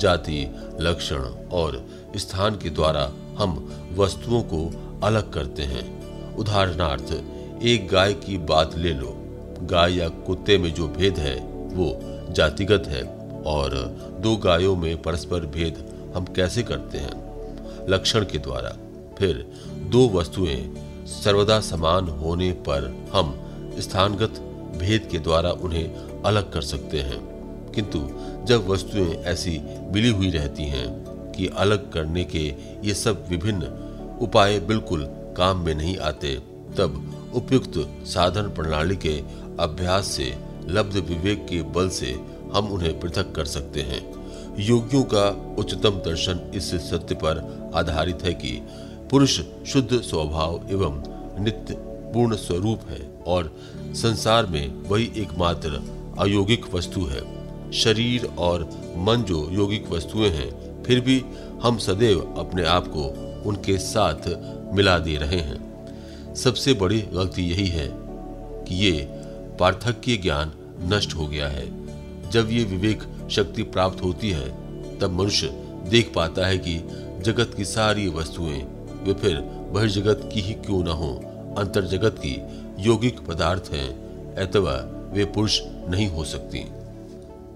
[0.00, 1.22] जाति लक्षण
[1.52, 1.86] और
[2.16, 4.72] स्थान के द्वारा हम वस्तुओं को
[5.04, 6.00] अलग करते हैं।
[6.36, 7.12] उदाहरणार्थ,
[7.62, 9.16] एक गाय की बात ले लो।
[9.62, 11.36] गाय या कुत्ते में जो भेद है,
[11.74, 11.98] वो
[12.32, 13.02] जातिगत है
[13.46, 13.70] और
[14.20, 15.86] दो गायों में परस्पर भेद
[16.16, 17.30] हम कैसे करते हैं?
[17.88, 18.76] लक्षण के द्वारा।
[19.18, 20.74] फिर, दो वस्तुएँ
[21.06, 23.40] सर्वदा समान होने पर हम
[23.78, 24.30] स्थानगत
[24.76, 27.29] भेद के द्वारा उन्हें अलग कर सकते हैं।
[27.74, 27.98] किंतु
[28.46, 29.60] जब वस्तुएँ ऐसी
[29.92, 30.88] मिली हुई रहती हैं
[31.32, 32.54] कि अलग करने के
[32.84, 33.86] ये सब विभिन्न
[34.20, 35.04] उपाय बिल्कुल
[35.36, 36.34] काम में नहीं आते,
[36.78, 39.22] तब उपयुक्त साधन प्रणाली के
[39.60, 40.34] अभ्यास से,
[40.66, 42.20] लब्ध विवेक के बल से
[42.54, 44.20] हम उन्हें पृथक कर सकते हैं।
[44.58, 48.60] योगियों का उच्चतम दर्शन इस सत्य पर आधारित है कि
[49.10, 51.02] पुरुष शुद्ध स्वभाव एवं
[51.44, 51.74] नित्य
[52.14, 53.56] पूर्ण स्वरूप है और
[53.94, 55.82] संसार में वही एकमात्र
[56.18, 57.39] अयोगिक वस्तु है।
[57.72, 58.64] शरीर और
[58.96, 61.24] मन जो योगिक वस्तुएँ हैं, फिर भी
[61.62, 64.28] हम सदैव अपने आप को उनके साथ
[64.74, 65.70] मिला दे रहे हैं।
[66.34, 67.90] सबसे बड़ी गलती यही है
[68.64, 68.92] कि ये
[69.60, 71.66] पार्थक्य ज्ञान नष्ट हो गया है।
[72.30, 74.48] जब ये विवेक शक्ति प्राप्त होती है,
[74.98, 75.46] तब मनुष्य
[75.88, 76.76] देख पाता है कि
[77.20, 78.62] जगत की सारी वस्तुएँ
[79.02, 81.22] वे फिर बहिर्जगत की ही क्यों न हो?
[81.58, 82.42] अंतर जगत की
[82.78, 83.90] यौगिक पदार्थ हैं
[84.34, 86.66] अथवा वे पुरुष नहीं हो सकती।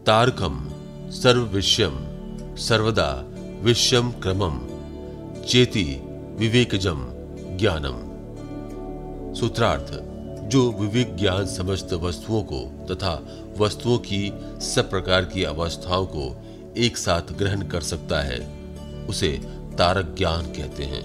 [0.07, 0.73] तारकम
[1.11, 1.93] सर्वविश्यम
[2.57, 3.25] सर्वदा
[3.61, 4.59] विश्यम क्रमम,
[5.43, 6.03] चेति
[6.37, 7.07] विवेकजम
[7.57, 7.95] ज्ञानम।
[9.35, 9.93] सूत्रार्थ,
[10.49, 13.27] जो विवेक ज्ञान समस्त वस्तुओं को तथा
[13.59, 16.37] वस्तुओं की सब प्रकार की अवस्थाओं को
[16.77, 18.55] एक साथ ग्रहण कर सकता है,
[19.09, 19.33] उसे
[19.79, 21.05] तारक ज्ञान कहते हैं।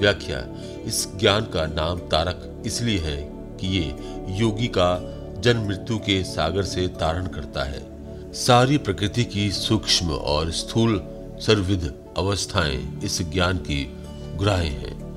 [0.00, 0.46] व्याख्या,
[0.84, 3.16] इस ज्ञान का नाम तारक इसलिए है
[3.56, 3.96] कि ये
[4.38, 7.97] योगी का जन्म मृत्यु के सागर से तारण करता है।
[8.32, 11.04] सारी प्रकृति की सूक्ष्म और स्थूल
[11.40, 13.96] सर्वविध अवस्थाएँ इस ज्ञान की
[14.36, 15.08] ग्राहे हैं।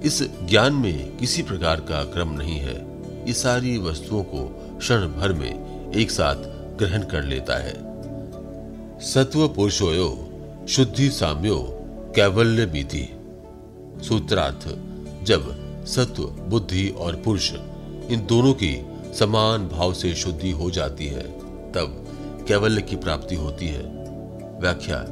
[0.00, 2.74] इस ज्ञान में किसी प्रकार का क्रम नहीं है।
[3.26, 6.36] ये सारी वस्तुओं को क्षण भर में एक साथ
[6.78, 7.74] ग्रहण कर लेता है।
[9.00, 10.28] सत्व पुरुषोयो
[10.68, 11.78] शुद्धि साम्यो,
[12.16, 13.08] कैवल्य बीति।
[14.08, 14.68] सूत्रार्थ,
[15.24, 17.52] जब सत्व, बुद्धि और पुरुष
[18.10, 18.86] इन दोनों की
[19.18, 21.22] समान भाव से शुद्धि हो जाती है,
[21.72, 22.01] तब
[22.48, 23.82] कैवल्य की प्राप्ति होती है।
[24.60, 25.04] व्याख्या,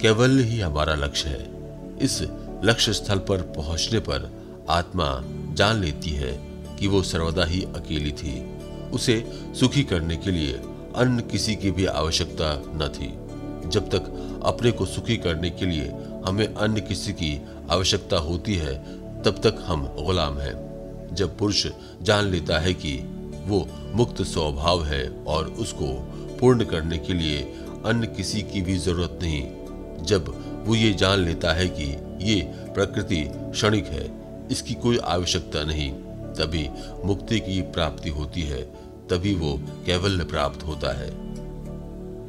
[0.00, 1.50] कैवल्य ही हमारा लक्ष्य है।
[1.98, 2.22] इस
[2.64, 4.32] लक्ष्य स्थल पर पहुँचने पर
[4.68, 5.22] आत्मा
[5.54, 6.32] जान लेती है
[6.78, 8.58] कि वो सर्वदा ही अकेली थी।
[8.92, 10.52] उसे सुखी करने के लिए
[10.96, 13.30] अन्य किसी की भी आवश्यकता न थी।
[13.70, 14.02] जब तक
[14.44, 15.92] अपने को सुखी करने के लिए
[16.26, 18.74] हमें अन्य किसी की आवश्यकता होती है,
[19.22, 20.70] तब तक हम गुलाम हैं।
[21.12, 21.66] जब पुरुष
[22.02, 26.09] जान लेता है कि वो मुक्त स्वभाव है और उसको
[26.40, 27.40] पूर्ण करने के लिए
[27.86, 30.34] अन्य किसी की भी ज़रूरत नहीं। जब
[30.66, 31.84] वो ये जान लेता है कि
[32.24, 32.40] ये
[32.74, 34.10] प्रकृति क्षणिक है,
[34.50, 35.90] इसकी कोई आवश्यकता नहीं।
[36.34, 36.68] तभी
[37.04, 38.62] मुक्ति की प्राप्ति होती है,
[39.10, 41.08] तभी वो कैवल्य प्राप्त होता है।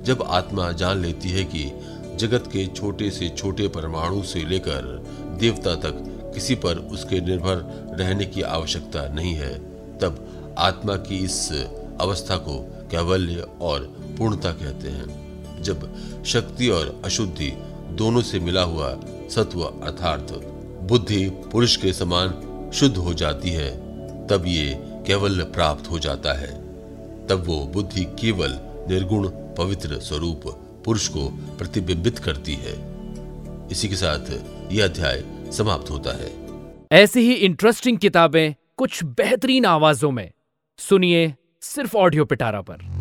[0.03, 1.71] जब आत्मा जान लेती है कि
[2.17, 4.81] जगत के छोटे से छोटे परमाणु से लेकर
[5.39, 6.03] देवता तक
[6.33, 7.63] किसी पर उसके निर्भर
[7.99, 9.53] रहने की आवश्यकता नहीं है,
[9.99, 11.51] तब आत्मा की इस
[12.01, 12.59] अवस्था को
[12.91, 15.31] कैवल्य और पूर्णता कहते हैं।
[15.63, 15.95] जब
[16.25, 17.53] शक्ति और अशुद्धि
[17.89, 20.27] दोनों से मिला हुआ सत्व अर्थात
[20.81, 22.29] बुद्धि पुरुष के समान
[22.73, 23.69] शुद्ध हो जाती है,
[24.27, 26.61] तब ये कैवल्य प्राप्त हो जाता है।
[27.27, 28.51] तब वो बुद्धि केवल
[28.89, 30.41] निर्गुण पवित्र स्वरूप
[30.85, 32.91] पुरुष को प्रतिबिंबित करती है।
[33.71, 34.31] इसी के साथ
[34.71, 36.41] यह अध्याय समाप्त होता है।
[36.91, 40.31] ऐसी ही इंटरेस्टिंग किताबें कुछ बेहतरीन आवाजों में।
[40.77, 43.00] सुनिए सिर्फ़ ऑडियो पिटारा पर।